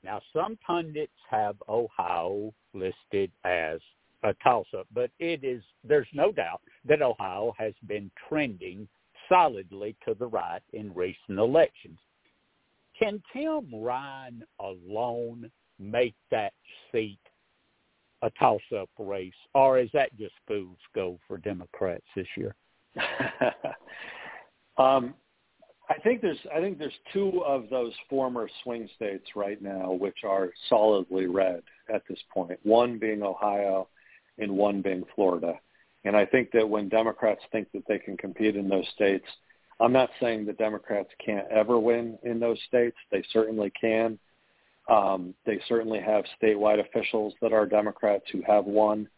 [0.02, 3.80] Now, some pundits have Ohio listed as
[4.22, 8.88] a toss-up, but it is there's no doubt that Ohio has been trending
[9.28, 11.98] solidly to the right in recent elections.
[12.98, 16.52] Can Tim Ryan alone make that
[16.90, 17.18] seat
[18.22, 22.54] a toss-up race, or is that just fool's gold for Democrats this year?
[24.78, 25.14] um,
[25.88, 30.18] I think there's I think there's two of those former swing states right now which
[30.24, 32.58] are solidly red at this point.
[32.64, 33.88] One being Ohio,
[34.38, 35.54] and one being Florida.
[36.04, 39.26] And I think that when Democrats think that they can compete in those states,
[39.80, 42.96] I'm not saying the Democrats can't ever win in those states.
[43.10, 44.18] They certainly can.
[44.88, 49.08] Um, they certainly have statewide officials that are Democrats who have won,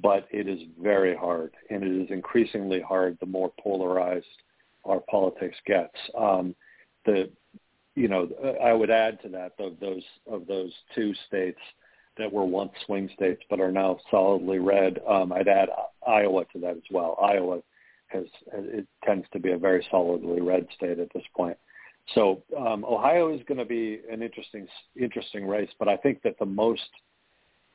[0.00, 4.26] but it is very hard, and it is increasingly hard the more polarized
[4.84, 5.96] our politics gets.
[6.18, 6.54] Um,
[7.04, 7.30] the,
[7.96, 8.28] you know,
[8.62, 11.60] I would add to that of those of those two states
[12.16, 15.00] that were once swing states but are now solidly red.
[15.08, 15.68] Um, I'd add
[16.06, 17.18] Iowa to that as well.
[17.20, 17.60] Iowa
[18.08, 21.56] has it tends to be a very solidly red state at this point.
[22.14, 26.38] So um, Ohio is going to be an interesting interesting race, but I think that
[26.38, 26.88] the most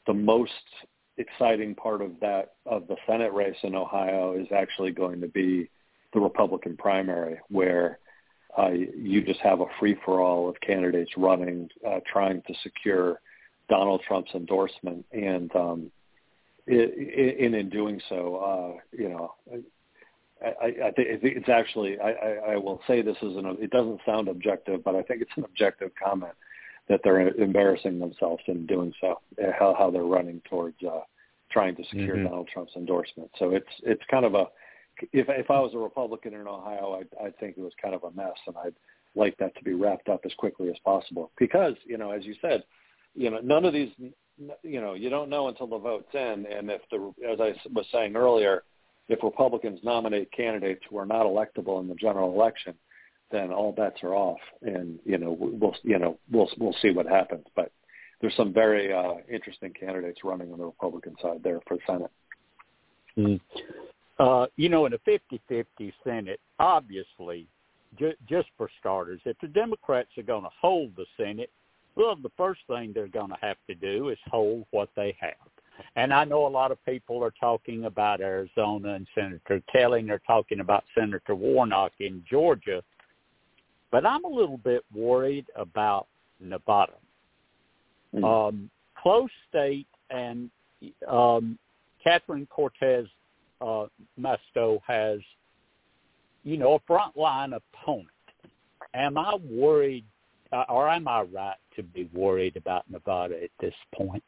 [0.08, 0.52] the most
[1.18, 5.70] exciting part of that of the Senate race in Ohio is actually going to be
[6.14, 8.00] the Republican primary, where
[8.58, 13.20] uh, you just have a free for all of candidates running, uh, trying to secure
[13.70, 15.92] Donald Trump's endorsement, and um,
[16.68, 19.36] in in doing so, uh, you know,
[20.42, 24.02] I, I think it's actually I, I, I will say this is an it doesn't
[24.06, 26.34] sound objective, but I think it's an objective comment
[26.90, 29.20] that they're embarrassing themselves in doing so.
[29.42, 31.02] Uh, how how they're running towards uh,
[31.52, 32.26] trying to secure mm-hmm.
[32.26, 33.30] Donald Trump's endorsement.
[33.40, 34.48] So it's it's kind of a
[35.14, 38.04] if if I was a Republican in Ohio, I'd, I'd think it was kind of
[38.04, 38.76] a mess, and I'd
[39.16, 42.36] like that to be wrapped up as quickly as possible because you know, as you
[42.42, 42.64] said
[43.16, 43.92] you know, none of these,
[44.62, 46.46] you know, you don't know until the vote's in.
[46.46, 48.64] And if the, as I was saying earlier,
[49.08, 52.74] if Republicans nominate candidates who are not electable in the general election,
[53.32, 54.40] then all bets are off.
[54.62, 57.46] And you know, we'll, you know, we'll we'll see what happens.
[57.56, 57.72] But
[58.22, 62.12] there's some very uh, interesting candidates running on the Republican side there for Senate.
[63.18, 63.40] Mm.
[64.18, 67.48] Uh, you know, in a 50-50 Senate, obviously,
[68.00, 71.52] ju- just for starters, if the Democrats are going to hold the Senate,
[71.96, 75.34] well, the first thing they're going to have to do is hold what they have.
[75.96, 80.10] And I know a lot of people are talking about Arizona and Senator Kelly, and
[80.10, 82.84] they're talking about Senator Warnock in Georgia.
[83.92, 86.08] But I'm a little bit worried about
[86.40, 86.94] Nevada.
[88.14, 88.24] Mm-hmm.
[88.24, 90.50] Um, close state, and
[91.08, 91.58] um,
[92.04, 93.06] Catherine Cortez
[93.62, 93.88] uh,
[94.20, 95.20] Masto has,
[96.44, 98.10] you know, a frontline opponent.
[98.94, 100.06] Am I worried
[100.52, 104.24] uh, or am I right to be worried about Nevada at this point?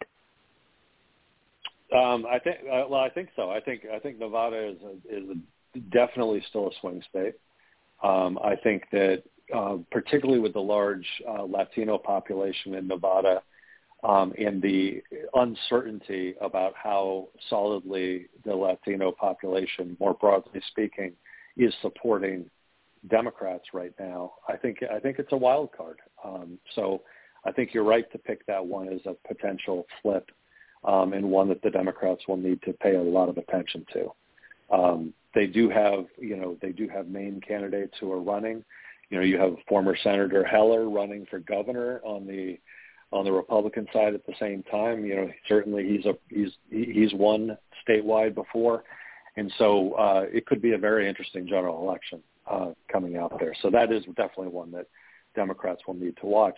[1.96, 2.58] Um, I think.
[2.62, 3.50] Uh, well, I think so.
[3.50, 3.84] I think.
[3.94, 7.36] I think Nevada is a, is a, definitely still a swing state.
[8.04, 9.24] Um, I think that
[9.56, 13.42] uh, particularly with the large uh, Latino population in Nevada
[14.04, 15.02] um, and the
[15.34, 21.14] uncertainty about how solidly the Latino population, more broadly speaking,
[21.56, 22.50] is supporting
[23.10, 26.00] Democrats right now, I think I think it's a wild card.
[26.24, 27.02] Um, so
[27.46, 30.30] I think you're right to pick that one as a potential flip
[30.84, 34.12] um, and one that the Democrats will need to pay a lot of attention to.
[34.72, 38.64] Um, they do have, you know, they do have main candidates who are running.
[39.10, 42.58] You know, you have former Senator Heller running for governor on the
[43.12, 45.06] on the Republican side at the same time.
[45.06, 48.84] You know, certainly he's a he's he's won statewide before,
[49.38, 53.54] and so uh, it could be a very interesting general election uh, coming out there.
[53.62, 54.88] So that is definitely one that
[55.36, 56.58] Democrats will need to watch.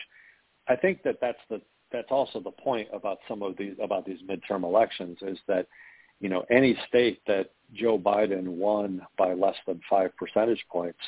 [0.67, 4.19] I think that that's the that's also the point about some of these about these
[4.29, 5.67] midterm elections is that
[6.19, 10.99] you know any state that Joe Biden won by less than five percentage points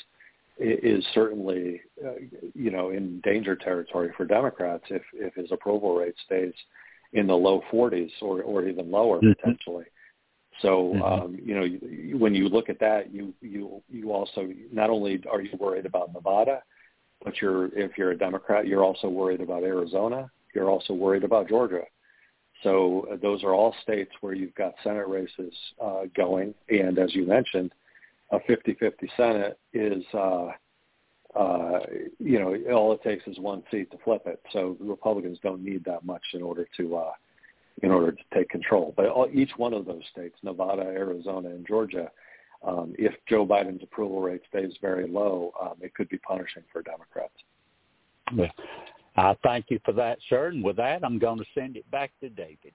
[0.57, 2.13] is certainly uh,
[2.53, 6.53] you know in danger territory for Democrats if if his approval rate stays
[7.13, 9.31] in the low 40s or or even lower mm-hmm.
[9.33, 9.85] potentially.
[10.61, 11.01] So mm-hmm.
[11.01, 15.41] um, you know when you look at that, you you you also not only are
[15.41, 16.61] you worried about Nevada,
[17.23, 20.29] but you're if you're a Democrat, you're also worried about Arizona.
[20.53, 21.83] You're also worried about Georgia.
[22.63, 27.13] So uh, those are all states where you've got Senate races uh, going, and as
[27.15, 27.71] you mentioned,
[28.31, 30.51] a 50-50 Senate is, uh,
[31.37, 31.79] uh,
[32.19, 34.41] you know, all it takes is one seat to flip it.
[34.53, 37.11] So Republicans don't need that much in order to, uh,
[37.83, 38.93] in order to take control.
[38.95, 42.09] But all, each one of those states, Nevada, Arizona, and Georgia,
[42.63, 46.83] um, if Joe Biden's approval rate stays very low, um, it could be punishing for
[46.83, 47.33] Democrats.
[48.33, 48.47] Yeah.
[49.15, 50.47] I thank you for that, sir.
[50.47, 52.73] And with that, I'm going to send it back to David.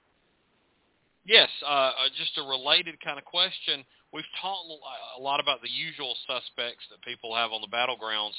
[1.25, 3.85] Yes, uh, uh just a related kind of question.
[4.13, 4.69] We've talked
[5.19, 8.37] a lot about the usual suspects that people have on the battlegrounds,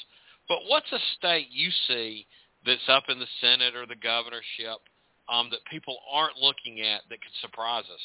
[0.48, 2.26] but what's a state you see
[2.66, 4.80] that's up in the Senate or the governorship
[5.30, 8.02] um, that people aren't looking at that could surprise us?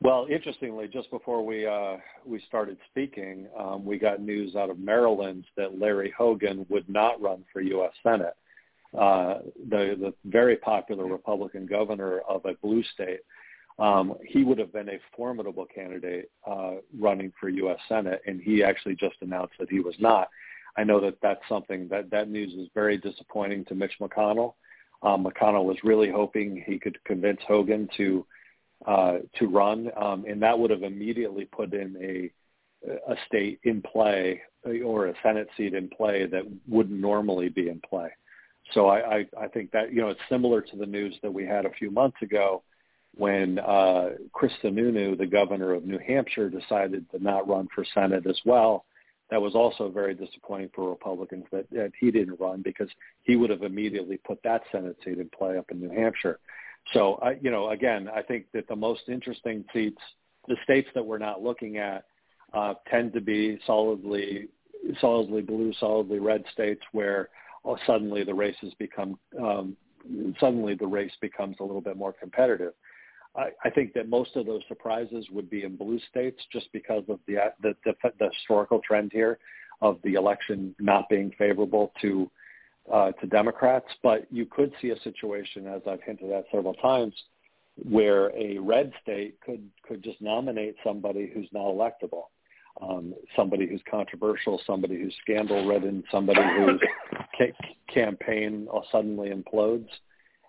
[0.00, 4.78] Well, interestingly, just before we uh, we started speaking, um, we got news out of
[4.78, 7.92] Maryland that Larry Hogan would not run for U.S.
[8.02, 8.36] Senate.
[8.96, 13.20] Uh, the the very popular Republican governor of a blue state,
[13.78, 17.78] um, he would have been a formidable candidate uh, running for U.S.
[17.88, 20.28] Senate, and he actually just announced that he was not.
[20.76, 24.54] I know that that's something that that news is very disappointing to Mitch McConnell.
[25.02, 28.26] Um, McConnell was really hoping he could convince Hogan to
[28.86, 32.30] uh, to run, um, and that would have immediately put in a
[33.10, 34.40] a state in play
[34.84, 38.08] or a Senate seat in play that wouldn't normally be in play.
[38.74, 41.44] So I, I, I think that you know it's similar to the news that we
[41.46, 42.62] had a few months ago
[43.16, 48.26] when uh, Chris Sununu, the governor of New Hampshire, decided to not run for Senate
[48.26, 48.84] as well.
[49.30, 52.88] That was also very disappointing for Republicans that, that he didn't run because
[53.24, 56.38] he would have immediately put that Senate seat in play up in New Hampshire.
[56.94, 60.00] So, I, you know, again, I think that the most interesting seats,
[60.46, 62.04] the states that we're not looking at,
[62.54, 64.48] uh, tend to be solidly,
[65.00, 67.28] solidly blue, solidly red states where
[67.64, 69.76] oh, suddenly the races become, um,
[70.40, 72.72] suddenly the race becomes a little bit more competitive.
[73.36, 77.04] I, I think that most of those surprises would be in blue states just because
[77.08, 79.38] of the, the, the, the historical trend here
[79.80, 82.30] of the election not being favorable to
[82.92, 87.14] uh, to Democrats, but you could see a situation, as I've hinted at several times,
[87.76, 92.24] where a red state could could just nominate somebody who's not electable,
[92.80, 96.80] um, somebody who's controversial, somebody who's scandal-ridden, somebody whose
[97.36, 97.56] ca-
[97.92, 99.88] campaign suddenly implodes.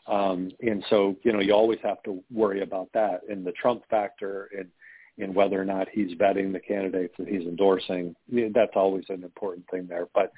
[0.08, 3.84] Um, and so, you know, you always have to worry about that and the Trump
[3.90, 4.68] factor and
[5.20, 8.16] in whether or not he's vetting the candidates that he's endorsing.
[8.32, 10.08] That's always an important thing there.
[10.16, 10.32] But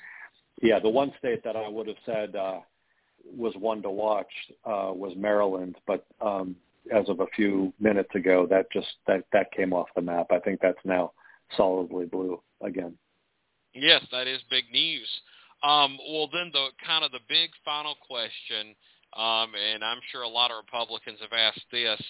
[0.62, 2.60] yeah, the one state that I would have said uh,
[3.23, 4.32] was one to watch
[4.65, 6.56] uh, was Maryland, but um,
[6.91, 10.27] as of a few minutes ago, that just that that came off the map.
[10.32, 11.12] I think that's now
[11.57, 12.97] solidly blue again.
[13.73, 15.07] Yes, that is big news.
[15.63, 18.75] Um, well, then the kind of the big final question,
[19.15, 22.01] um, and I'm sure a lot of Republicans have asked this: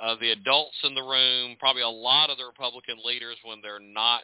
[0.00, 3.80] uh, the adults in the room, probably a lot of the Republican leaders, when they're
[3.80, 4.22] not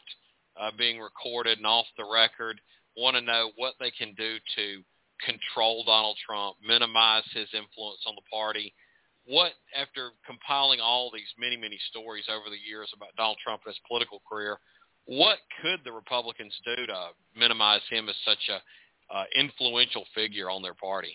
[0.59, 2.61] uh, being recorded and off the record,
[2.97, 4.83] want to know what they can do to
[5.25, 8.73] control Donald Trump, minimize his influence on the party.
[9.27, 13.75] What, after compiling all these many, many stories over the years about Donald Trump and
[13.75, 14.59] his political career,
[15.07, 20.63] what could the Republicans do to minimize him as such a uh, influential figure on
[20.63, 21.15] their party?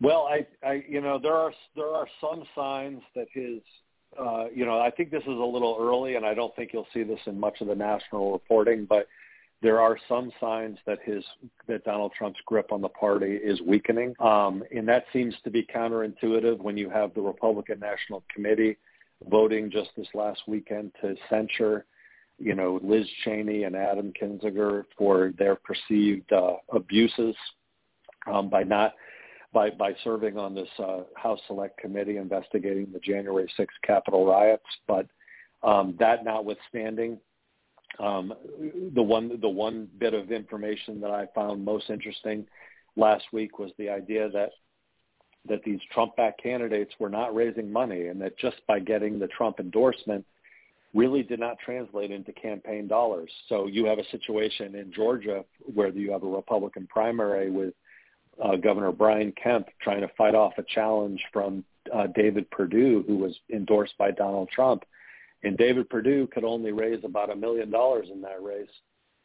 [0.00, 3.60] Well, I, I, you know, there are there are some signs that his
[4.18, 6.86] uh, you know, I think this is a little early, and I don't think you'll
[6.94, 9.06] see this in much of the national reporting, but
[9.60, 11.24] there are some signs that his
[11.66, 15.66] that Donald Trump's grip on the party is weakening, um, and that seems to be
[15.74, 18.76] counterintuitive when you have the Republican National Committee
[19.28, 21.86] voting just this last weekend to censure,
[22.38, 27.34] you know, Liz Cheney and Adam Kinzinger for their perceived uh, abuses
[28.32, 28.94] um, by not
[29.52, 34.62] by by serving on this uh, House Select Committee investigating the January 6th Capitol riots.
[34.86, 35.06] But
[35.62, 37.18] um, that notwithstanding,
[37.98, 38.32] um,
[38.94, 42.46] the one the one bit of information that I found most interesting
[42.96, 44.50] last week was the idea that
[45.48, 49.60] that these Trump-backed candidates were not raising money, and that just by getting the Trump
[49.60, 50.24] endorsement,
[50.94, 53.30] really did not translate into campaign dollars.
[53.48, 57.74] So you have a situation in Georgia where you have a Republican primary with
[58.42, 61.64] uh, Governor Brian Kemp trying to fight off a challenge from
[61.94, 64.84] uh, David Perdue, who was endorsed by Donald Trump.
[65.44, 68.68] And David Perdue could only raise about a million dollars in that race,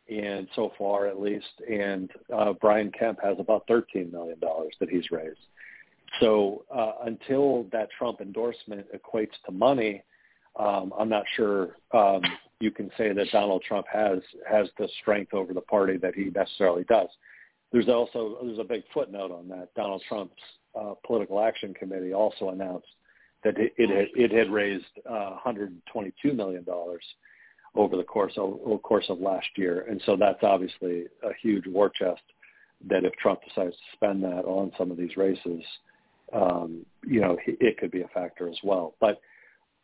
[0.09, 1.45] and so far at least.
[1.69, 5.39] And uh, Brian Kemp has about thirteen million dollars that he's raised.
[6.19, 10.03] So uh, until that Trump endorsement equates to money,
[10.59, 12.21] um, I'm not sure um,
[12.59, 16.25] you can say that Donald Trump has has the strength over the party that he
[16.25, 17.09] necessarily does.
[17.71, 19.73] There's also there's a big footnote on that.
[19.75, 20.33] Donald Trump's
[20.79, 22.87] uh, political action committee also announced
[23.43, 27.03] that it, it had, raised uh, 122 million dollars
[27.75, 31.65] over the course of over course of last year, and so that's obviously a huge
[31.67, 32.21] war chest.
[32.89, 35.63] That if Trump decides to spend that on some of these races,
[36.33, 38.95] um, you know, it could be a factor as well.
[38.99, 39.21] But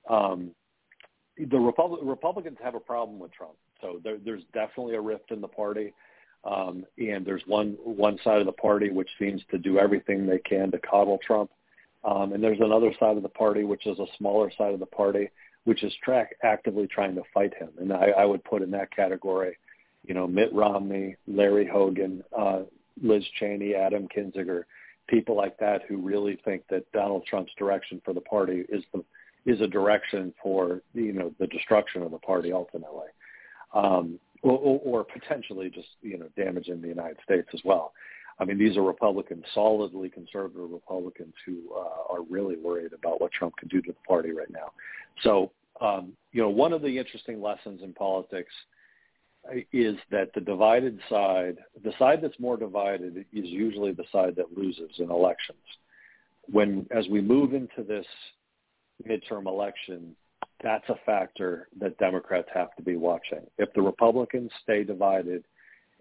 [0.10, 0.52] um,
[1.38, 5.42] the Repub- Republicans have a problem with Trump, so there, there's definitely a rift in
[5.42, 5.94] the party.
[6.46, 10.40] Um, and there's one one side of the party which seems to do everything they
[10.40, 11.52] can to coddle Trump,
[12.04, 14.86] um, and there's another side of the party which is a smaller side of the
[14.86, 15.30] party
[15.66, 17.70] which is track actively trying to fight him.
[17.80, 19.58] And I, I would put in that category,
[20.04, 22.62] you know, Mitt Romney, Larry Hogan, uh,
[23.02, 24.64] Liz Cheney, Adam Kinzinger,
[25.08, 29.04] people like that who really think that Donald Trump's direction for the party is the
[29.46, 33.08] is a direction for you know the destruction of the party ultimately.
[33.74, 37.94] Um, or, or, or potentially just you know damaging the United States as well.
[38.40, 43.32] I mean, these are Republicans, solidly conservative Republicans who uh, are really worried about what
[43.32, 44.72] Trump can do to the party right now.
[45.24, 48.52] So, um, you know, one of the interesting lessons in politics
[49.72, 54.58] is that the divided side, the side that's more divided, is usually the side that
[54.58, 55.58] loses in elections.
[56.50, 58.06] When, as we move into this
[59.08, 60.16] midterm election,
[60.62, 63.42] that's a factor that Democrats have to be watching.
[63.58, 65.46] If the Republicans stay divided,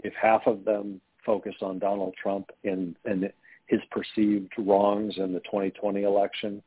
[0.02, 3.30] if half of them focus on Donald Trump and, and
[3.66, 6.62] his perceived wrongs in the 2020 election,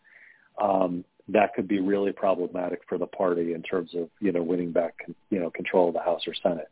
[0.61, 4.71] um, that could be really problematic for the party in terms of you know winning
[4.71, 4.93] back
[5.31, 6.69] you know control of the House or Senate.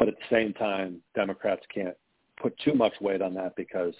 [0.00, 1.96] But at the same time, Democrats can't
[2.40, 3.94] put too much weight on that because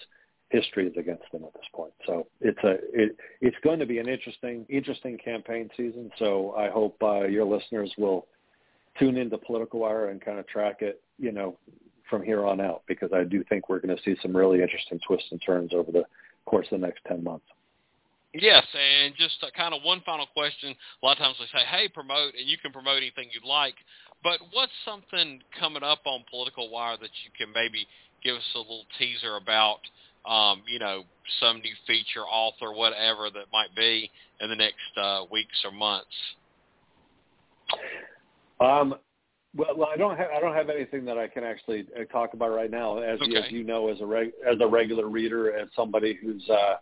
[0.49, 1.93] history is against them at this point.
[2.05, 6.11] So it's a it, it's going to be an interesting interesting campaign season.
[6.19, 8.27] So I hope uh, your listeners will
[8.97, 11.57] tune into Political Wire and kind of track it, you know,
[12.09, 14.99] from here on out because I do think we're going to see some really interesting
[15.05, 16.03] twists and turns over the
[16.45, 17.45] course of the next ten months.
[18.33, 20.75] Yes, and just kind of one final question.
[21.01, 23.75] A lot of times they say, "Hey, promote," and you can promote anything you'd like.
[24.23, 27.87] But what's something coming up on Political Wire that you can maybe
[28.23, 29.79] give us a little teaser about
[30.25, 31.03] um, you know,
[31.39, 34.09] some new feature, author, whatever that might be
[34.41, 36.07] in the next uh, weeks or months?
[38.59, 38.95] Um,
[39.55, 42.33] well, well, I don't have I don't have anything that I can actually uh, talk
[42.33, 42.99] about right now.
[42.99, 43.35] As, okay.
[43.35, 46.75] as you know, as a reg, as a regular reader, as somebody who's uh,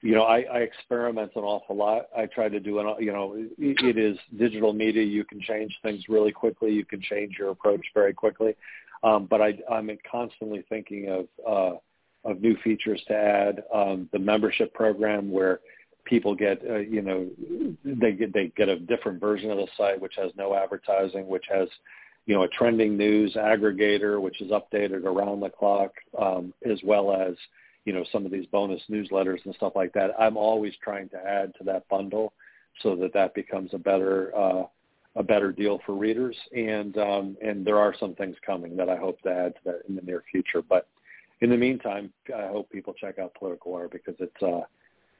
[0.00, 2.08] you know, I, I experiment an awful lot.
[2.16, 5.02] I try to do an, you know, it, it is digital media.
[5.02, 6.70] You can change things really quickly.
[6.72, 8.54] You can change your approach very quickly.
[9.02, 13.64] Um, but I, I'm constantly thinking of, uh, of new features to add.
[13.74, 15.60] Um, the membership program where
[16.04, 17.28] people get, uh, you know,
[17.84, 21.44] they get they get a different version of the site which has no advertising, which
[21.50, 21.68] has,
[22.28, 27.10] you know, a trending news aggregator which is updated around the clock, um, as well
[27.10, 27.34] as,
[27.86, 30.10] you know, some of these bonus newsletters and stuff like that.
[30.20, 32.34] I'm always trying to add to that bundle
[32.82, 34.64] so that that becomes a better uh,
[35.16, 36.36] a better deal for readers.
[36.54, 39.80] And um, and there are some things coming that I hope to add to that
[39.88, 40.60] in the near future.
[40.60, 40.86] But
[41.40, 44.66] in the meantime, I hope people check out Political Wire because it's uh,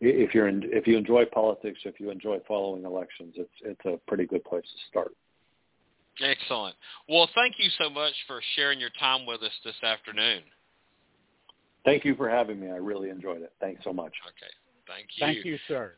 [0.02, 3.98] if you're in, if you enjoy politics, if you enjoy following elections, it's it's a
[4.06, 5.12] pretty good place to start.
[6.20, 6.74] Excellent.
[7.08, 10.42] Well, thank you so much for sharing your time with us this afternoon.
[11.84, 12.68] Thank you for having me.
[12.68, 13.52] I really enjoyed it.
[13.60, 14.12] Thanks so much.
[14.26, 14.52] Okay.
[14.86, 15.26] Thank you.
[15.26, 15.92] Thank you, sir.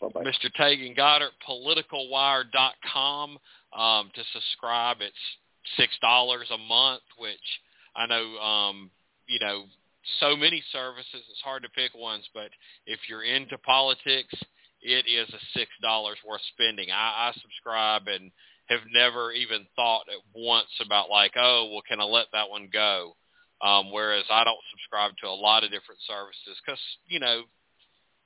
[0.00, 0.22] Bye-bye.
[0.22, 0.50] Mr.
[0.58, 3.38] Taegan Goddard, politicalwire.com.
[3.72, 5.14] Um, to subscribe, it's
[6.02, 7.38] $6 a month, which
[7.96, 8.90] I know um,
[9.26, 9.64] you know,
[10.20, 12.50] so many services, it's hard to pick ones, but
[12.86, 14.34] if you're into politics,
[14.82, 16.90] it is a six dollars worth spending.
[16.90, 18.30] I, I subscribe and
[18.66, 22.68] have never even thought at once about like, oh, well, can I let that one
[22.72, 23.16] go?
[23.62, 27.42] Um, whereas I don't subscribe to a lot of different services because you know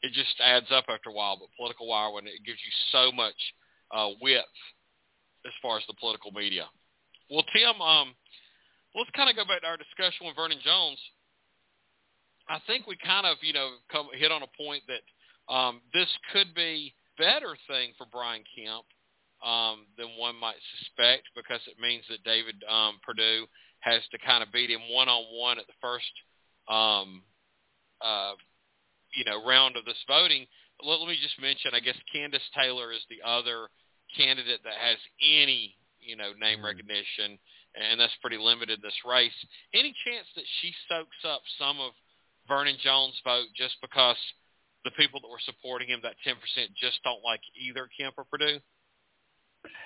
[0.02, 1.36] it just adds up after a while.
[1.38, 3.36] But Political Wire, when it gives you so much
[3.90, 4.58] uh, width
[5.46, 6.66] as far as the political media.
[7.30, 8.14] Well, Tim, um,
[8.94, 10.98] let's kind of go back to our discussion with Vernon Jones.
[12.48, 15.04] I think we kind of, you know, come hit on a point that
[15.52, 18.84] um, this could be better thing for Brian Kemp
[19.44, 23.46] um, than one might suspect because it means that David um, Perdue
[23.80, 26.10] has to kind of beat him one on one at the first,
[26.68, 27.22] um,
[28.02, 28.34] uh,
[29.14, 30.46] you know, round of this voting.
[30.82, 33.68] Let, let me just mention, I guess Kandiss Taylor is the other
[34.16, 36.66] candidate that has any, you know, name mm-hmm.
[36.66, 37.38] recognition,
[37.78, 39.34] and that's pretty limited in this race.
[39.74, 41.92] Any chance that she soaks up some of
[42.48, 44.18] Vernon Jones' vote just because
[44.84, 46.34] the people that were supporting him, that 10%,
[46.80, 48.58] just don't like either Kemp or Perdue?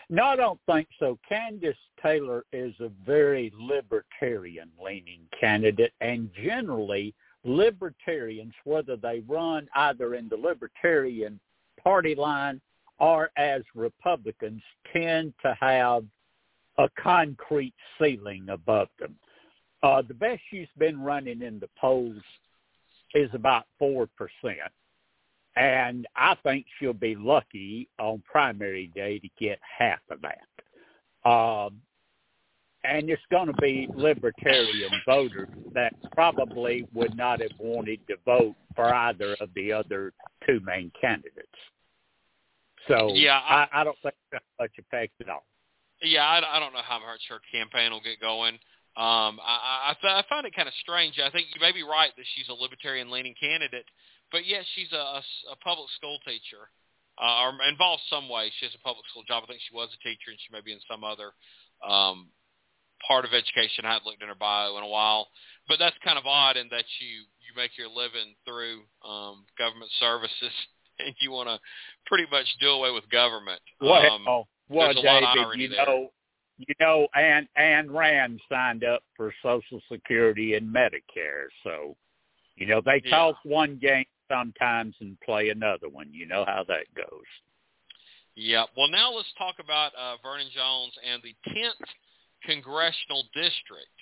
[0.09, 1.19] No, I don't think so.
[1.31, 7.15] Kandiss Taylor is a very libertarian-leaning candidate, and generally
[7.45, 11.41] libertarians, whether they run either in the Libertarian
[11.83, 12.61] Party line
[12.99, 14.63] or as Republicans,
[14.93, 16.05] tend to have
[16.79, 19.17] a concrete ceiling above them.
[19.83, 22.23] Uh, the best she's been running in the polls
[23.15, 24.07] is about 4%.
[25.57, 31.29] And I think she'll be lucky on primary day to get half of that.
[31.29, 31.81] Um,
[32.85, 38.57] and it's going to be libertarian voters that probably would not have wanted to vote
[38.75, 40.13] for either of the other
[40.47, 41.47] two main candidates.
[42.89, 45.45] So yeah, I, I, I don't think that much effect at all.
[46.03, 48.55] Yeah, I, I don't know how much her campaign will get going.
[48.97, 51.15] Um, I, I, I find it kind of strange.
[51.23, 53.87] I think you may be right that she's a libertarian-leaning candidate,
[54.33, 55.23] but yes, she's a, a,
[55.53, 56.73] a public school teacher,
[57.21, 58.51] uh, or involved some way.
[58.59, 59.45] She has a public school job.
[59.45, 61.37] I think she was a teacher, and she may be in some other
[61.85, 62.33] um,
[63.07, 63.85] part of education.
[63.85, 65.29] I haven't looked in her bio in a while,
[65.69, 69.91] but that's kind of odd in that you you make your living through um, government
[70.01, 70.55] services,
[70.99, 71.61] and you want to
[72.07, 73.61] pretty much do away with government.
[73.81, 74.25] Well, um,
[74.69, 75.87] well, David, you there.
[75.87, 76.09] know,
[76.57, 81.97] you know, and Ayn Rand signed up for Social Security and Medicare, so
[82.57, 83.11] you know they yeah.
[83.11, 86.09] talk one game sometimes and play another one.
[86.13, 87.29] You know how that goes.
[88.35, 88.65] Yeah.
[88.77, 91.89] Well, now let's talk about uh, Vernon Jones and the 10th
[92.45, 93.93] congressional district.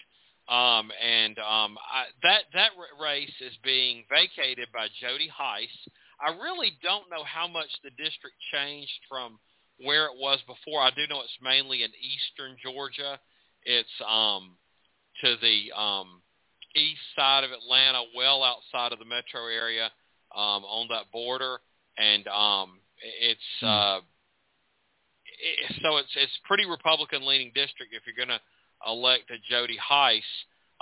[0.49, 2.71] Um, and um, I, that that
[3.01, 5.69] race is being vacated by Jody Hice.
[6.21, 9.39] I really don't know how much the district changed from
[9.79, 10.83] where it was before.
[10.83, 13.19] I do know it's mainly in eastern Georgia.
[13.63, 14.57] It's um,
[15.23, 16.21] to the um,
[16.75, 19.91] east side of Atlanta, well outside of the metro area
[20.35, 21.59] um, on that border,
[21.99, 22.79] and um,
[23.21, 23.67] it's hmm.
[23.67, 28.41] uh, it, so it's it's pretty Republican leaning district if you're going to
[28.91, 30.23] elect a Jody Hice.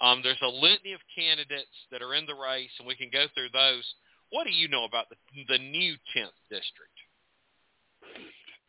[0.01, 3.27] Um, there's a litany of candidates that are in the race, and we can go
[3.35, 3.83] through those.
[4.31, 5.17] What do you know about the
[5.49, 6.99] the new 10th district?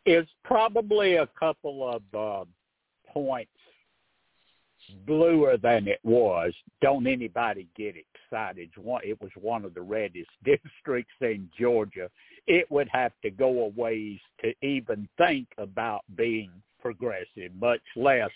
[0.06, 2.46] It's probably a couple of uh,
[3.14, 3.52] points
[5.06, 6.54] bluer than it was.
[6.82, 8.70] Don't anybody get excited.
[8.76, 12.10] It was one of the reddest districts in Georgia.
[12.48, 18.32] It would have to go a ways to even think about being progressive, much less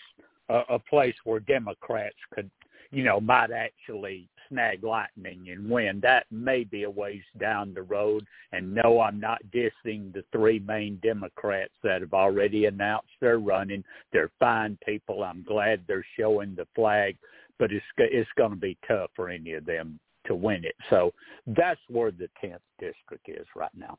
[0.48, 2.50] a, a place where Democrats could,
[2.90, 6.00] you know, might actually snag lightning and win.
[6.02, 8.26] That may be a ways down the road.
[8.52, 13.84] And no, I'm not dissing the three main Democrats that have already announced they're running.
[14.12, 15.22] They're fine people.
[15.22, 17.16] I'm glad they're showing the flag,
[17.58, 20.76] but it's it's going to be tough for any of them to win it.
[20.90, 21.12] So
[21.46, 23.98] that's where the 10th district is right now.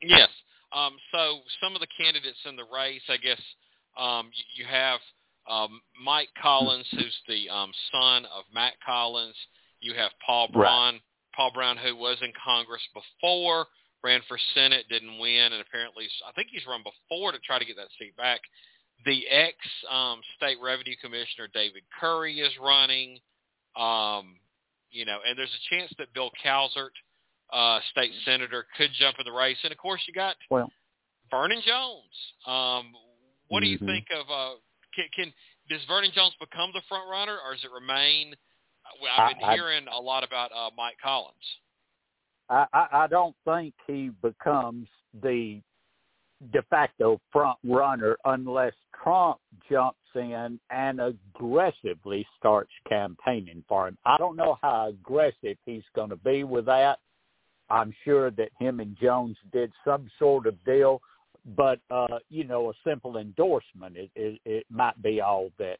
[0.00, 0.28] Yes.
[0.72, 3.40] Um, so some of the candidates in the race, I guess,
[3.96, 5.00] um, you, you have
[5.48, 9.34] um, Mike Collins, who's the um, son of Mac Collins.
[9.80, 11.02] You have Paul Broun, right.
[11.34, 13.66] Paul Broun, who was in Congress before,
[14.02, 17.64] ran for Senate, didn't win, and apparently I think he's run before to try to
[17.64, 18.40] get that seat back.
[19.04, 19.56] The ex
[19.90, 23.18] um, state revenue commissioner David Curry is running.
[23.76, 24.36] Um,
[24.90, 26.94] you know, and there's a chance that Bill Cowsert,
[27.52, 29.58] uh, state senator, could jump in the race.
[29.62, 30.70] And of course, you got well,
[31.30, 32.14] Vernon Jones.
[32.46, 32.92] Um,
[33.48, 33.64] what mm-hmm.
[33.64, 34.26] do you think of?
[34.30, 34.54] Uh,
[34.94, 35.32] can, can
[35.68, 38.34] does Vernon Jones become the front runner, or does it remain
[39.16, 41.36] I've been I, hearing a lot about uh, Mike Collins.
[42.50, 44.88] I, I, I don't think he becomes
[45.22, 45.60] the
[46.52, 48.72] de facto front runner unless
[49.02, 49.38] Trump
[49.70, 53.98] jumps in and aggressively starts campaigning for him.
[54.04, 56.98] I don't know how aggressive he's going to be with that.
[57.70, 61.02] I'm sure that him and Jones did some sort of deal,
[61.56, 65.78] but uh, you know, a simple endorsement it, it, it might be all that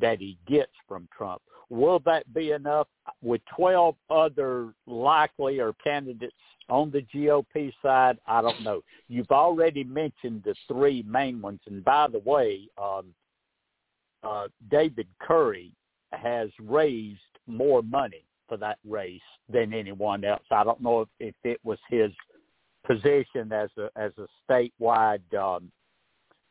[0.00, 1.42] that he gets from Trump.
[1.70, 2.88] Will that be enough?
[3.22, 6.34] With 12 other likely or candidates
[6.68, 8.82] on the GOP side, I don't know.
[9.08, 11.60] You've already mentioned the three main ones.
[11.66, 13.14] And by the way, um,
[14.22, 15.72] uh, David Curry
[16.12, 20.42] has raised more money for that race than anyone else.
[20.50, 22.10] I don't know if, if it was his
[22.86, 25.70] position as a as a statewide um,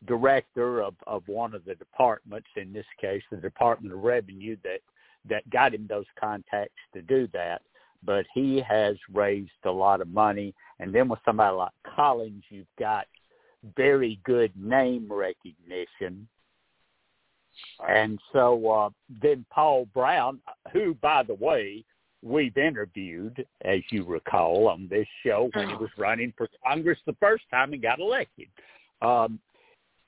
[0.06, 4.80] director of, of one of the departments, in this case the Department of Revenue, that
[5.30, 7.62] that got him those contacts to do that.
[8.04, 12.68] But he has raised a lot of money, and then with somebody like Collins, you've
[12.80, 13.08] got
[13.76, 16.28] very good name recognition.
[17.88, 18.90] And so uh,
[19.22, 20.40] then Paul Broun,
[20.72, 21.84] who, by the way,
[22.22, 27.16] we've interviewed, as you recall, on this show when he was running for Congress the
[27.20, 28.48] first time and got elected.
[29.02, 29.40] Um,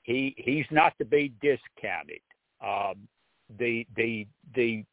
[0.02, 2.20] he he's not to be discounted.
[2.64, 3.08] Um,
[3.58, 4.84] the the the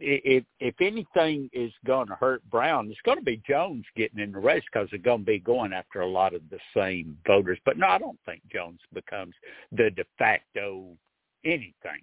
[0.00, 4.32] if if anything is going to hurt Broun, it's going to be Jones getting in
[4.32, 7.58] the race because they're going to be going after a lot of the same voters.
[7.64, 9.34] But no, I don't think Jones becomes
[9.70, 10.96] the de facto
[11.44, 12.02] anything.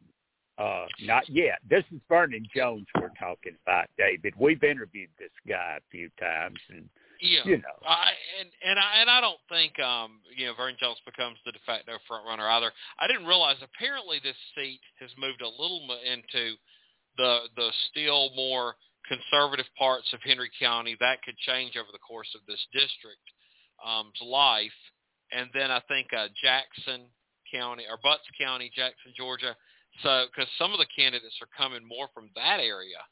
[0.57, 1.59] Uh, not yet.
[1.69, 4.33] This is Vernon Jones we're talking about, David.
[4.37, 6.89] We've interviewed this guy a few times, and
[7.19, 10.77] yeah, you know, I, and and I and I don't think um you know Vernon
[10.79, 12.71] Jones becomes the de facto front runner either.
[12.99, 16.55] I didn't realize apparently this seat has moved a little into
[17.17, 18.75] the the still more
[19.07, 20.95] conservative parts of Henry County.
[20.99, 23.35] That could change over the course of this district's
[23.83, 24.79] um, life,
[25.31, 27.11] and then I think uh, Jackson
[27.51, 29.55] County or Butts County, Jackson, Georgia.
[30.03, 33.03] So because some of the candidates are coming more from that area,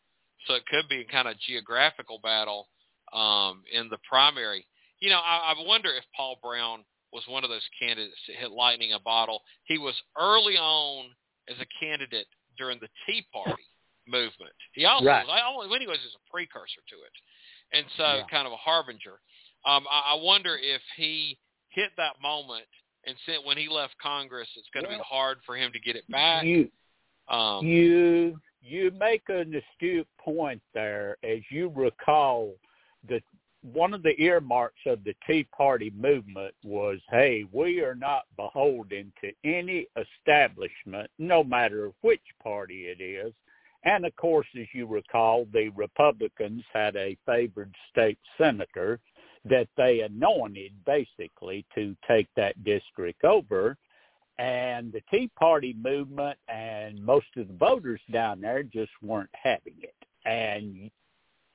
[0.47, 2.67] so it could be a kind of geographical battle
[3.13, 4.65] um, in the primary.
[4.99, 6.83] You know, I, I wonder if Paul Broun
[7.13, 9.41] was one of those candidates that hit lightning a bottle.
[9.65, 11.05] He was early on
[11.49, 12.27] as a candidate
[12.57, 13.63] during the Tea Party
[14.07, 14.51] movement.
[14.73, 15.25] He also, right.
[15.25, 18.23] was, when he was, as a precursor to it, and so Yeah.
[18.29, 19.19] kind of a harbinger.
[19.65, 21.37] Um, I, I wonder if he
[21.69, 22.65] hit that moment
[23.05, 25.79] and said when he left Congress, it's going to Well, be hard for him to
[25.79, 26.45] get it back.
[26.45, 26.69] you
[27.29, 31.17] Um, you you make an astute point there.
[31.23, 32.53] As you recall,
[33.07, 33.21] the
[33.63, 39.11] one of the earmarks of the Tea Party movement was, "Hey, we are not beholden
[39.21, 43.33] to any establishment, no matter which party it is."
[43.83, 48.99] And of course, as you recall, the Republicans had a favored state senator
[49.45, 53.77] that they anointed basically to take that district over
[54.39, 59.75] and the Tea Party movement and most of the voters down there just weren't having
[59.81, 59.95] it.
[60.25, 60.91] And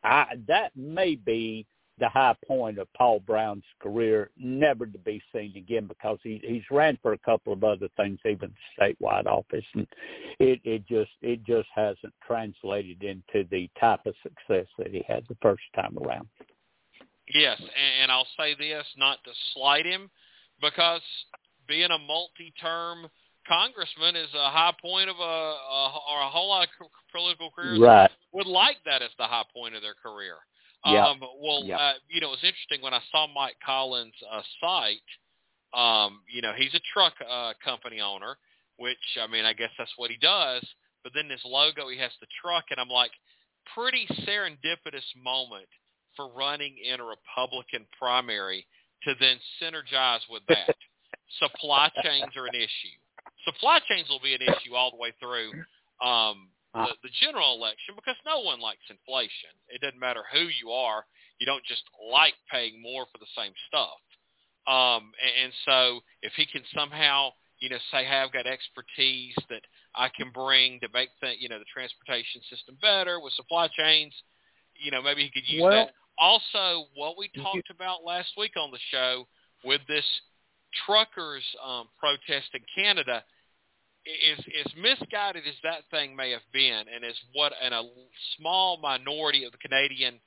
[0.04, 1.66] I, that may be
[1.98, 6.62] the high point of Paul Broun's career, never to be seen again because he, he's
[6.70, 9.86] ran for a couple of other things, even the statewide office, and
[10.38, 15.24] it, it just it just hasn't translated into the type of success that he had
[15.28, 16.26] the first time around.
[17.32, 17.60] Yes,
[18.02, 20.10] and I'll say this, not to slight him,
[20.60, 21.02] because
[21.68, 23.06] being a multi-term
[23.46, 27.80] congressman is a high point of a, a or a whole lot of political careers
[27.80, 28.10] Right.
[28.32, 30.36] would like that as the high point of their career.
[30.84, 31.04] Yep.
[31.04, 31.78] Um, well, Yep.
[31.80, 34.98] uh, you know, it was interesting when I saw Mike Collins' uh, site.
[35.74, 38.36] Um, you know, he's a truck uh, company owner,
[38.76, 40.66] which I mean, I guess that's what he does.
[41.02, 43.10] But then this logo, he has the truck, and I'm like,
[43.74, 45.68] pretty serendipitous moment
[46.16, 48.66] for running in a Republican primary
[49.04, 50.74] to then synergize with that.
[51.38, 52.98] Supply chains are an issue.
[53.44, 55.50] Supply chains will be an issue all the way through
[56.00, 59.50] um, the, the general election because no one likes inflation.
[59.68, 61.04] It doesn't matter who you are.
[61.38, 63.98] You don't just like paying more for the same stuff.
[64.66, 69.34] Um, and, and so if he can somehow, you know, say, hey, I've got expertise
[69.50, 69.62] that
[69.94, 74.14] I can bring to make the, you know, the transportation system better with supply chains,
[74.74, 75.94] you know, maybe he could use Well- that.
[76.18, 79.26] Also, what we talked about last week on the show
[79.64, 80.04] with this
[80.86, 83.22] truckers um, protest in Canada
[84.04, 87.82] is as misguided as that thing may have been, and as what and a
[88.36, 90.18] small minority of the Canadian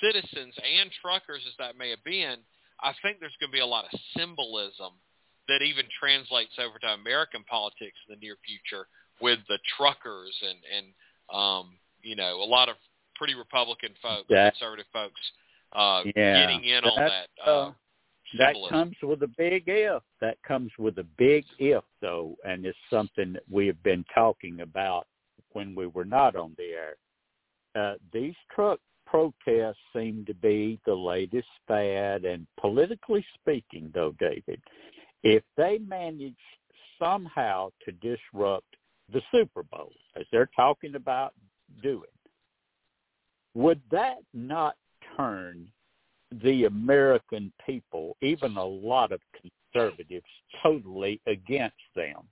[0.00, 2.36] citizens and truckers as that may have been,
[2.80, 4.92] I think there's going to be a lot of symbolism
[5.48, 8.86] that even translates over to American politics in the near future
[9.20, 10.86] with the truckers and and
[11.30, 12.76] um, you know a lot of
[13.14, 15.20] pretty Republican folks, That- conservative folks,
[15.72, 17.46] uh, Yeah, getting in on that, that.
[17.46, 17.72] Uh, uh,
[18.38, 18.70] That symbolism.
[18.70, 20.02] comes with a big if.
[20.20, 24.60] That comes with a big if, though, and it's something that we have been talking
[24.60, 25.06] about
[25.52, 26.96] when we were not on the air.
[27.74, 34.60] Uh, these truck protests seem to be the latest fad, and politically speaking, though, David,
[35.22, 36.34] if they manage
[36.98, 38.76] somehow to disrupt
[39.12, 41.34] the Super Bowl, as they're talking about
[41.82, 42.02] doing,
[43.54, 44.76] would that not
[45.16, 45.68] turn
[46.42, 49.20] the American people, even a lot of
[49.72, 50.26] conservatives,
[50.62, 52.28] totally against them.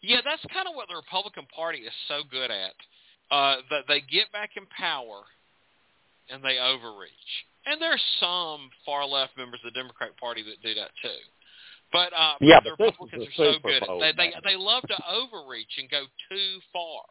[0.00, 2.74] Yeah, that's kind of what the Republican Party is so good at.
[3.30, 5.20] Uh, that they get back in power
[6.30, 7.12] and they overreach.
[7.66, 11.20] And there's some far left members of the Democratic Party that do that too.
[11.92, 13.82] But uh, yeah, the Republicans are so good.
[13.86, 14.40] Bowl, they they man.
[14.44, 17.04] they love to overreach and go too far.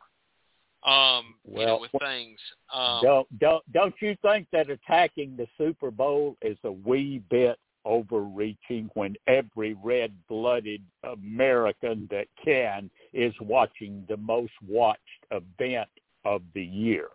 [0.86, 2.39] Um, you know, Well, with things.
[2.73, 7.57] Um, don't don't don't you think that attacking the Super Bowl is a wee bit
[7.86, 15.01] overreaching when every red-blooded American that can is watching the most watched
[15.32, 15.89] event
[16.25, 17.07] of the year?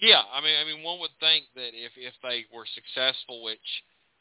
[0.00, 3.58] Yeah, I mean, I mean, one would think that if if they were successful, which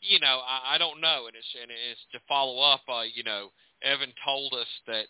[0.02, 2.82] you know, I, I don't know, and it's and it's to follow up.
[2.90, 3.52] Uh, you know,
[3.84, 5.08] Evan told us that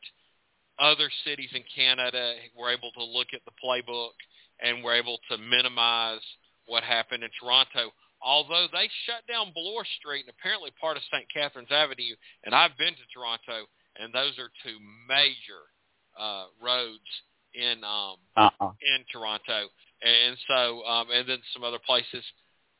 [0.79, 4.15] other cities in Canada were able to look at the playbook
[4.61, 6.23] and were able to minimize
[6.65, 7.91] what happened in Toronto.
[8.21, 11.25] Although they shut down Bloor Street and apparently part of St.
[11.33, 14.77] Catharines Avenue, and I've been to Toronto, and those are two
[15.07, 15.63] major
[16.19, 17.07] uh, roads
[17.53, 18.71] in um, Uh-uh.
[18.83, 19.71] in Toronto,
[20.03, 22.23] and so um, and then some other places.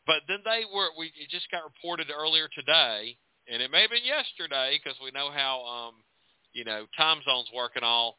[0.05, 3.15] But then they were we it just got reported earlier today,
[3.47, 5.95] and it may have been yesterday because we know how um,
[6.53, 8.17] you know time zones work and all.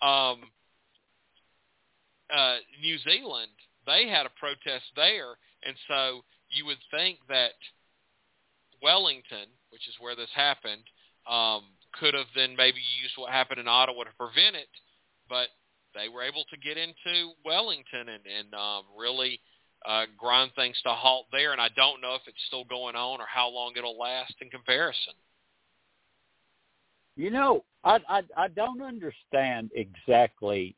[0.00, 0.42] Um,
[2.30, 3.50] uh, New Zealand
[3.88, 6.20] they had a protest there, and so
[6.50, 7.56] you would think that
[8.82, 10.84] Wellington, which is where this happened,
[11.26, 11.62] um,
[11.98, 14.68] could have then maybe used what happened in Ottawa to prevent it,
[15.28, 15.48] but
[15.94, 19.40] they were able to get into Wellington and, and um, really
[19.86, 21.52] uh, grind things to halt there.
[21.52, 24.50] And I don't know if it's still going on or how long it'll last in
[24.50, 25.14] comparison.
[27.18, 30.76] You know, I I, I don't understand exactly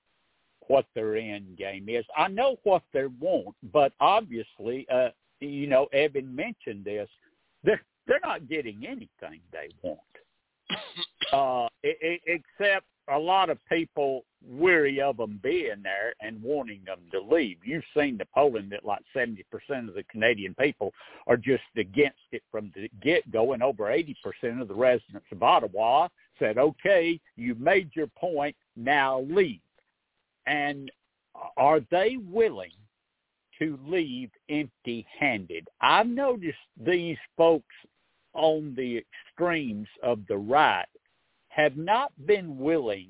[0.68, 2.05] what their end game is.
[2.16, 5.11] I know what they want, but obviously, uh,
[5.41, 7.11] you know, Evan mentioned this.
[7.62, 10.01] They're they're not getting anything they want,
[11.32, 17.20] uh, except a lot of people weary of them being there and wanting them to
[17.20, 17.58] leave.
[17.64, 19.44] You've seen the polling that like 70%
[19.88, 20.92] of the Canadian people
[21.26, 24.14] are just against it from the get-go, and over 80%
[24.61, 26.08] of the residents of Ottawa
[26.38, 29.61] said, okay, you made your point, now leave.
[30.46, 30.90] And
[31.56, 32.72] are they willing
[33.58, 35.68] to leave empty-handed?
[35.80, 37.74] I've noticed these folks
[38.32, 40.86] on the extremes of the right
[41.61, 43.08] have not been willing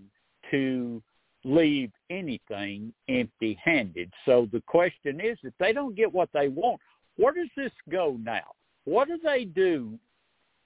[0.51, 1.03] to
[1.45, 4.13] leave anything empty-handed.
[4.25, 6.81] So the question is, if they don't get what they want,
[7.17, 8.53] where does this go now?
[8.85, 9.99] What do they do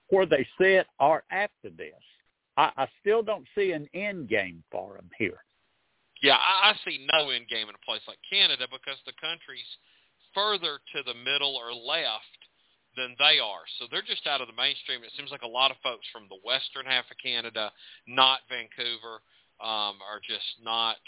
[0.08, 1.92] where they sit or after this?
[2.56, 5.44] I, I still don't see an end game for them here.
[6.22, 9.68] Yeah, I, I see no end game in a place like Canada because the country's
[10.34, 12.38] further to the middle or left
[12.96, 13.64] than they are.
[13.78, 15.02] So they're just out of the mainstream.
[15.02, 17.70] It seems like a lot of folks from the western half of Canada,
[18.06, 19.22] not Vancouver,
[19.62, 20.98] um, are just not.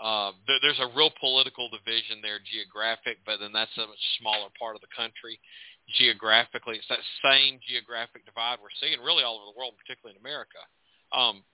[0.00, 4.48] Uh, there, there's a real political division there, geographic, but then that's a much smaller
[4.56, 5.36] part of the country.
[6.00, 10.24] Geographically, it's that same geographic divide we're seeing really all over the world, particularly in
[10.24, 10.62] America.
[11.12, 11.44] Um,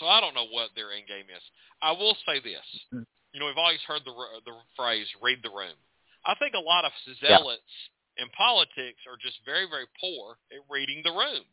[0.00, 1.44] so I don't know what their end game is.
[1.78, 5.76] I will say this: you know, we've always heard the the phrase "read the room."
[6.24, 7.74] I think a lot of zealots
[8.18, 11.44] in politics are just very, very poor at reading the room.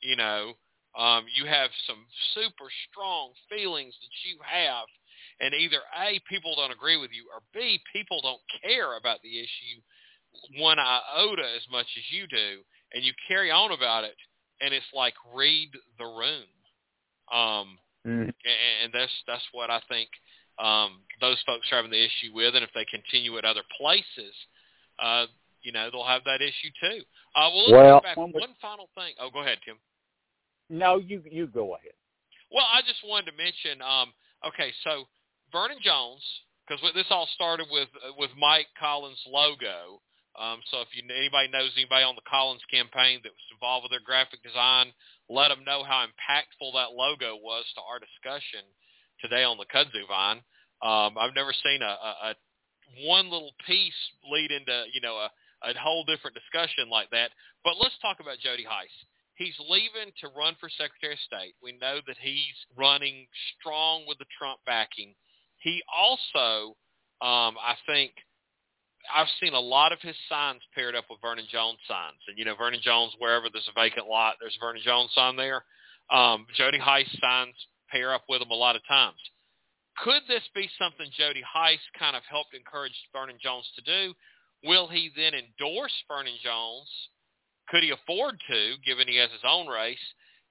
[0.00, 0.52] You know,
[0.96, 4.86] um, you have some super strong feelings that you have,
[5.40, 9.38] and either A, people don't agree with you, or B, people don't care about the
[9.38, 9.80] issue
[10.58, 12.60] one iota as much as you do,
[12.92, 14.16] and you carry on about it,
[14.60, 16.48] and it's like read the room.
[17.32, 18.32] Um, Mm.
[18.82, 20.08] and that's that's what I think
[20.58, 24.34] um, those folks are having the issue with, and if they continue at other places,
[24.98, 25.26] uh,
[25.68, 27.04] you know, they'll have that issue too.
[27.36, 28.16] Uh, well, let's Well, go back.
[28.16, 29.12] when we- One final thing.
[29.20, 29.76] Oh, go ahead, Tim.
[30.70, 31.92] No, you you go ahead.
[32.50, 33.82] Well, I just wanted to mention.
[33.82, 34.14] Um,
[34.48, 35.04] okay, so
[35.52, 36.24] Vernon Jones,
[36.64, 40.00] because this all started with uh, with Mike Collins' logo.
[40.38, 43.90] Um, so if you anybody knows anybody on the Collins campaign that was involved with
[43.90, 44.92] their graphic design,
[45.28, 48.64] let them know how impactful that logo was to our discussion
[49.20, 50.40] today on the Kudzu Vine.
[50.80, 52.34] Um, I've never seen a, a, a
[53.04, 54.00] one little piece
[54.30, 55.28] lead into you know a,
[55.62, 57.30] a whole different discussion like that.
[57.64, 58.94] But let's talk about Jody Hice.
[59.34, 61.54] He's leaving to run for Secretary of State.
[61.62, 65.14] We know that he's running strong with the Trump backing.
[65.58, 66.74] He also,
[67.22, 68.12] um, I think,
[69.14, 72.18] I've seen a lot of his signs paired up with Vernon Jones signs.
[72.26, 75.36] And, you know, Vernon Jones, wherever there's a vacant lot, there's a Vernon Jones sign
[75.36, 75.64] there.
[76.10, 77.54] Um, Jody Hice signs
[77.90, 79.18] pair up with him a lot of times.
[80.02, 84.14] Could this be something Jody Hice kind of helped encourage Vernon Jones to do?
[84.64, 86.88] Will he then endorse Vernon Jones?
[87.68, 89.98] Could he afford to, given he has his own race?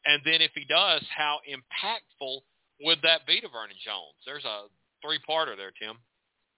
[0.05, 2.39] And then if he does, how impactful
[2.81, 4.15] would that be to Vernon Jones?
[4.25, 4.65] There's a
[5.01, 5.97] three-parter there, Tim.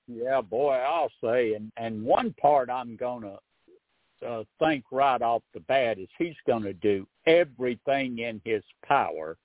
[0.08, 3.38] Yeah, boy, I'll say, and and one part I'm gonna
[4.28, 9.38] uh, think right off the bat is he's going to do everything in his power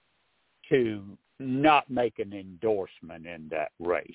[0.71, 4.11] to not make an endorsement in that race.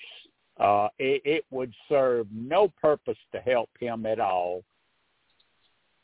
[0.60, 4.62] Uh, it, it would serve no purpose to help him at all.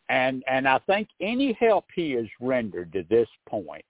[0.09, 3.85] And and I think any help he has rendered to this point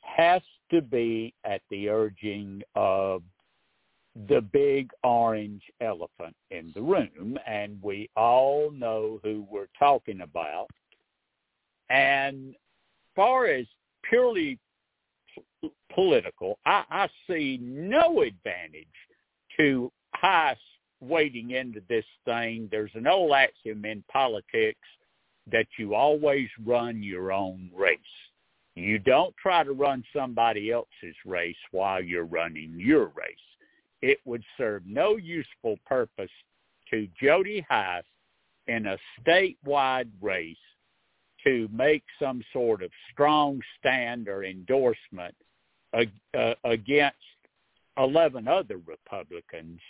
[0.00, 3.22] has to be at the urging of
[4.28, 10.68] the big orange elephant in the room, and we all know who we're talking about.
[11.90, 12.54] And
[13.14, 13.66] far as
[14.08, 14.58] purely
[15.92, 18.86] political, I, I see no advantage
[19.58, 20.56] to Hice
[21.00, 22.68] wading into this thing.
[22.70, 24.78] There's an old axiom in politics
[25.50, 27.98] that you always run your own race.
[28.74, 33.36] You don't try to run somebody else's race while you're running your race
[34.02, 36.30] it would serve no useful purpose
[36.90, 38.04] to Jody Hice
[38.66, 40.56] in a statewide race
[41.44, 45.34] to make some sort of strong stand or endorsement
[45.92, 47.16] uh, against
[47.98, 49.80] 11 other Republicans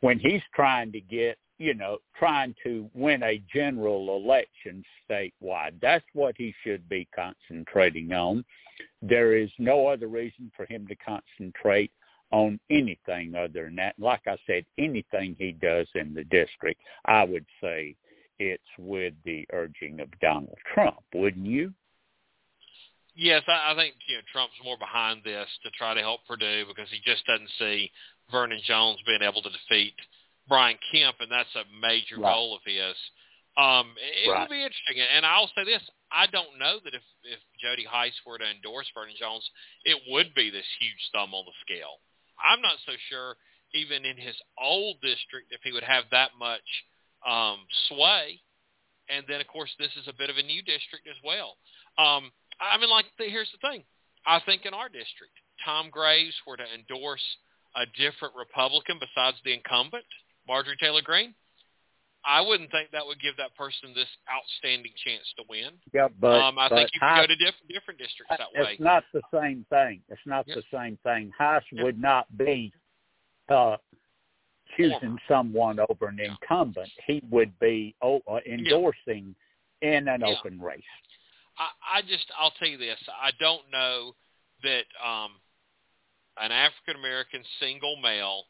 [0.00, 5.72] when he's trying to get, you know, trying to win a general election statewide.
[5.80, 8.44] That's what he should be concentrating on.
[9.00, 11.90] There is no other reason for him to concentrate
[12.30, 13.94] on anything other than that.
[13.98, 17.94] Like I said, anything he does in the district, I would say
[18.38, 21.72] it's with the urging of Donald Trump, wouldn't you?
[23.16, 26.68] Yes, I, I think you know Trump's more behind this to try to help Perdue
[26.68, 27.90] because he just doesn't see
[28.30, 29.96] Vernon Jones being able to defeat
[30.48, 32.28] Brian Kemp, and that's a major right.
[32.28, 32.94] goal of his.
[33.56, 34.44] Um, it right.
[34.44, 35.80] would be interesting, and I'll say this:
[36.12, 39.48] I don't know that if if Jody Hice were to endorse Vernon Jones,
[39.88, 42.04] it would be this huge thumb on the scale.
[42.36, 43.40] I'm not so sure
[43.74, 46.68] even in his old district if he would have that much
[47.26, 47.58] um,
[47.88, 48.40] sway.
[49.08, 51.56] And then, of course, this is a bit of a new district as well.
[51.98, 53.84] Um, I mean, like, here's the thing.
[54.26, 55.34] I think in our district,
[55.64, 57.22] Tom Graves were to endorse
[57.76, 60.04] a different Republican besides the incumbent,
[60.48, 61.34] Marjorie Taylor Greene,
[62.26, 65.70] I wouldn't think that would give that person this outstanding chance to win.
[65.94, 68.66] Yeah, but um, I but think you could go to different different districts that it's
[68.66, 68.72] way.
[68.72, 70.02] It's not the same thing.
[70.08, 71.30] It's not the same thing.
[71.38, 72.72] Hice would not be
[73.48, 73.76] uh,
[74.76, 76.90] choosing someone over an incumbent.
[77.06, 79.36] He would be oh, uh, endorsing
[79.82, 80.82] in an open race.
[81.58, 82.98] I, I just I'll tell you this.
[83.08, 84.12] I don't know
[84.62, 85.32] that um,
[86.40, 88.44] an African American single male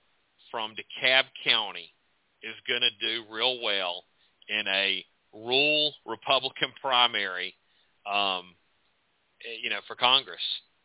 [0.51, 1.93] from DeKalb County
[2.43, 4.05] is going to do real well
[4.49, 7.55] in a rural Republican primary,
[8.07, 8.55] um,
[9.45, 10.43] eh, you know, for Congress.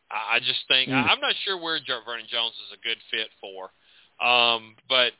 [0.09, 0.93] I, I just think mm.
[0.93, 3.71] I, I'm not sure where Vernon Jones is a good fit for,
[4.21, 5.13] um, but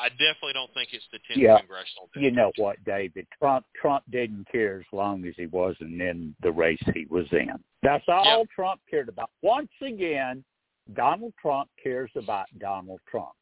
[0.00, 1.58] I definitely don't think it's the 10th yeah.
[1.58, 2.06] congressional.
[2.06, 2.24] District.
[2.24, 3.26] You know what, David?
[3.38, 7.50] Trump Trump didn't care as long as he wasn't in the race he was in.
[7.82, 8.48] That's all yep.
[8.54, 9.30] Trump cared about.
[9.42, 10.42] Once again,
[10.94, 13.32] Donald Trump cares about Donald Trump.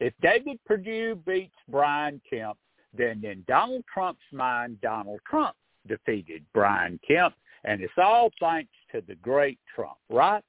[0.00, 2.58] If David Perdue beats Brian Kemp,
[2.92, 5.54] then in Donald Trump's mind, Donald Trump
[5.86, 10.42] defeated Brian Kemp, and it's all thanks to the great Trump, right?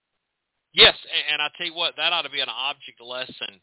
[0.74, 0.96] Yes,
[1.32, 3.62] and I tell you what, that ought to be an object lesson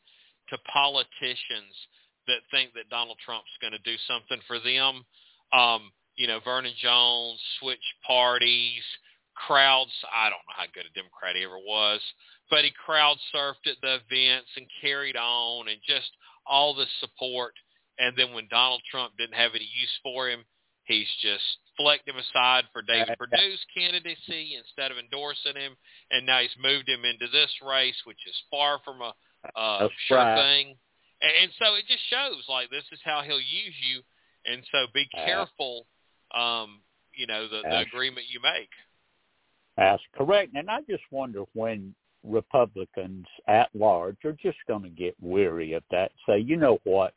[0.53, 1.75] to politicians
[2.29, 5.03] that think that Donald Trump's going to do something for them.
[5.53, 8.85] Um, you know, Vernon Jones, switch parties,
[9.35, 9.93] crowds.
[10.13, 12.01] I don't know how good a Democrat he ever was
[12.53, 16.11] but he crowd surfed at the events and carried on and just
[16.47, 17.55] all the support.
[17.99, 20.45] And then when Donald Trump didn't have any use for him,
[20.85, 21.43] he's just
[21.79, 25.73] flecked him aside for David Perdue's candidacy instead of endorsing him.
[26.11, 29.15] And now he's moved him into this race, which is far from a
[29.57, 30.37] uh, sure right.
[30.37, 30.77] thing.
[31.21, 34.03] And, and so it just shows like this is how he'll use you.
[34.45, 35.87] And so be careful,
[36.35, 36.81] um,
[37.15, 38.71] you know, the, the agreement you make.
[39.77, 40.53] That's correct.
[40.55, 45.83] And I just wonder when Republicans at large are just going to get weary of
[45.91, 46.13] that.
[46.29, 47.15] Say, you know what?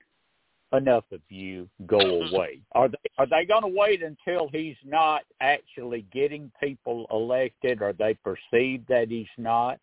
[0.74, 1.70] Enough of you.
[1.86, 2.00] Go
[2.32, 2.62] away.
[2.74, 7.94] Are they are they going to wait until he's not actually getting people elected, or
[7.94, 9.80] they perceive that he's not,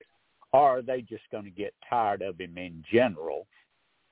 [0.52, 3.46] or are they just going to get tired of him in general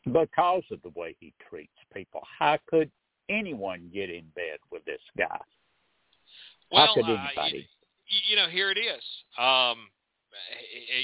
[0.07, 2.22] because of the way he treats people?
[2.38, 2.91] How could
[3.28, 5.41] anyone get in bed with this guy?
[6.72, 7.34] Well, How could anybody?
[7.36, 7.76] Uh,
[8.09, 9.03] you, you know, here it is.
[9.38, 9.88] Um,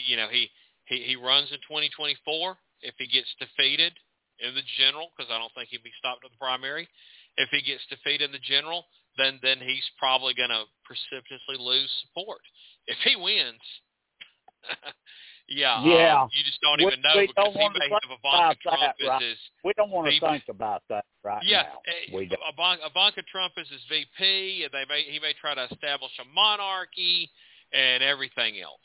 [0.06, 0.48] you know, he,
[0.86, 3.92] he, he runs in 2024 if he gets defeated
[4.40, 6.88] in the general, because I don't think he'd be stopped in the primary.
[7.36, 8.84] If he gets defeated in the general,
[9.18, 12.40] then then he's probably going to precipitously lose support.
[12.86, 13.60] If he wins,
[15.48, 16.22] Yeah, Yeah.
[16.22, 18.38] Um, you just don't We- even know we because don't he may have Ivanka about
[18.50, 19.22] that, Trump as right?
[19.22, 20.26] his We don't want to VP.
[20.26, 22.16] think about that right yeah, now.
[22.16, 22.42] We don't.
[22.50, 27.30] Ivanka Trump is his VP, and they may he may try to establish a monarchy
[27.72, 28.82] and everything else.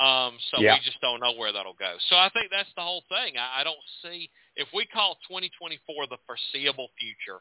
[0.00, 0.74] Um, so Yeah.
[0.74, 1.96] we just don't know where that'll go.
[2.08, 3.36] So I think that's the whole thing.
[3.36, 7.40] I, I don't see if we call 2024 the foreseeable future,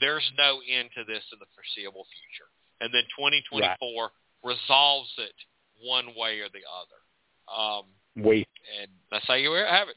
[0.00, 2.50] there's no end to this in the foreseeable future,
[2.82, 4.10] and then 2024
[4.42, 5.34] resolves it
[5.82, 6.98] one way or the other.
[7.48, 7.84] Um,
[8.16, 8.46] We
[8.80, 9.96] and that's how you have it.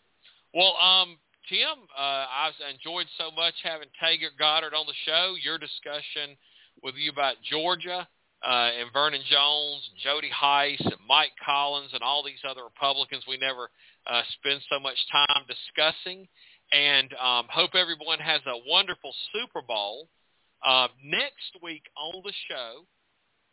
[0.53, 5.35] Well, um, Tim, uh, I've enjoyed so much having Taegan Goddard on the show.
[5.41, 6.37] Your discussion
[6.83, 8.07] with you about Georgia
[8.43, 13.23] uh, and Vernon Jones, and Jody Hice, and Mike Collins, and all these other Republicans
[13.27, 13.69] we never
[14.07, 16.27] uh, spend so much time discussing.
[16.71, 20.07] And um, hope everyone has a wonderful Super Bowl.
[20.63, 22.85] Uh, next week on the show,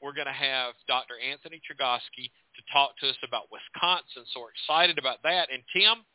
[0.07, 1.19] we're going to have Dr.
[1.19, 4.23] Anthony Chergosky to talk to us about Wisconsin.
[4.31, 5.51] So we're excited about that.
[5.51, 6.07] And Tim,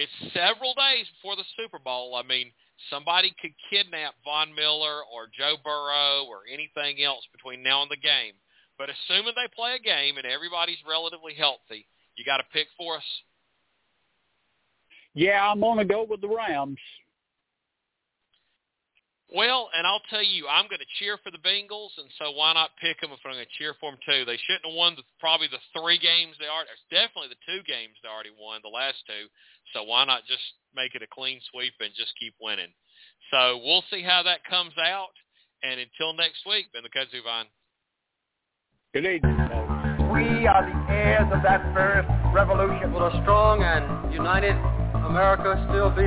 [0.00, 2.16] it's several days before the Super Bowl.
[2.16, 2.48] I mean,
[2.88, 8.00] somebody could kidnap Von Miller or Joe Burrow or anything else between now and the
[8.00, 8.32] game.
[8.80, 11.84] But assuming they play a game and everybody's relatively healthy,
[12.16, 13.08] you got to pick for us.
[15.12, 16.80] yeah, I'm gonna go with the Rams.
[19.26, 22.54] Well, and I'll tell you, I'm going to cheer for the Bengals, and so why
[22.54, 24.22] not pick them if I'm going to cheer for them too?
[24.22, 26.62] They shouldn't have won the, probably the three games they are.
[26.62, 29.26] It's definitely the two games they already won, the last two.
[29.74, 30.46] So why not just
[30.78, 32.70] make it a clean sweep and just keep winning?
[33.34, 35.10] So we'll see how that comes out.
[35.66, 37.50] And until next week, Ben the Kudzu Vine.
[38.94, 39.34] Good evening.
[40.14, 42.94] We are the heirs of that first revolution.
[42.94, 44.54] Will a strong and united
[44.94, 46.06] America still be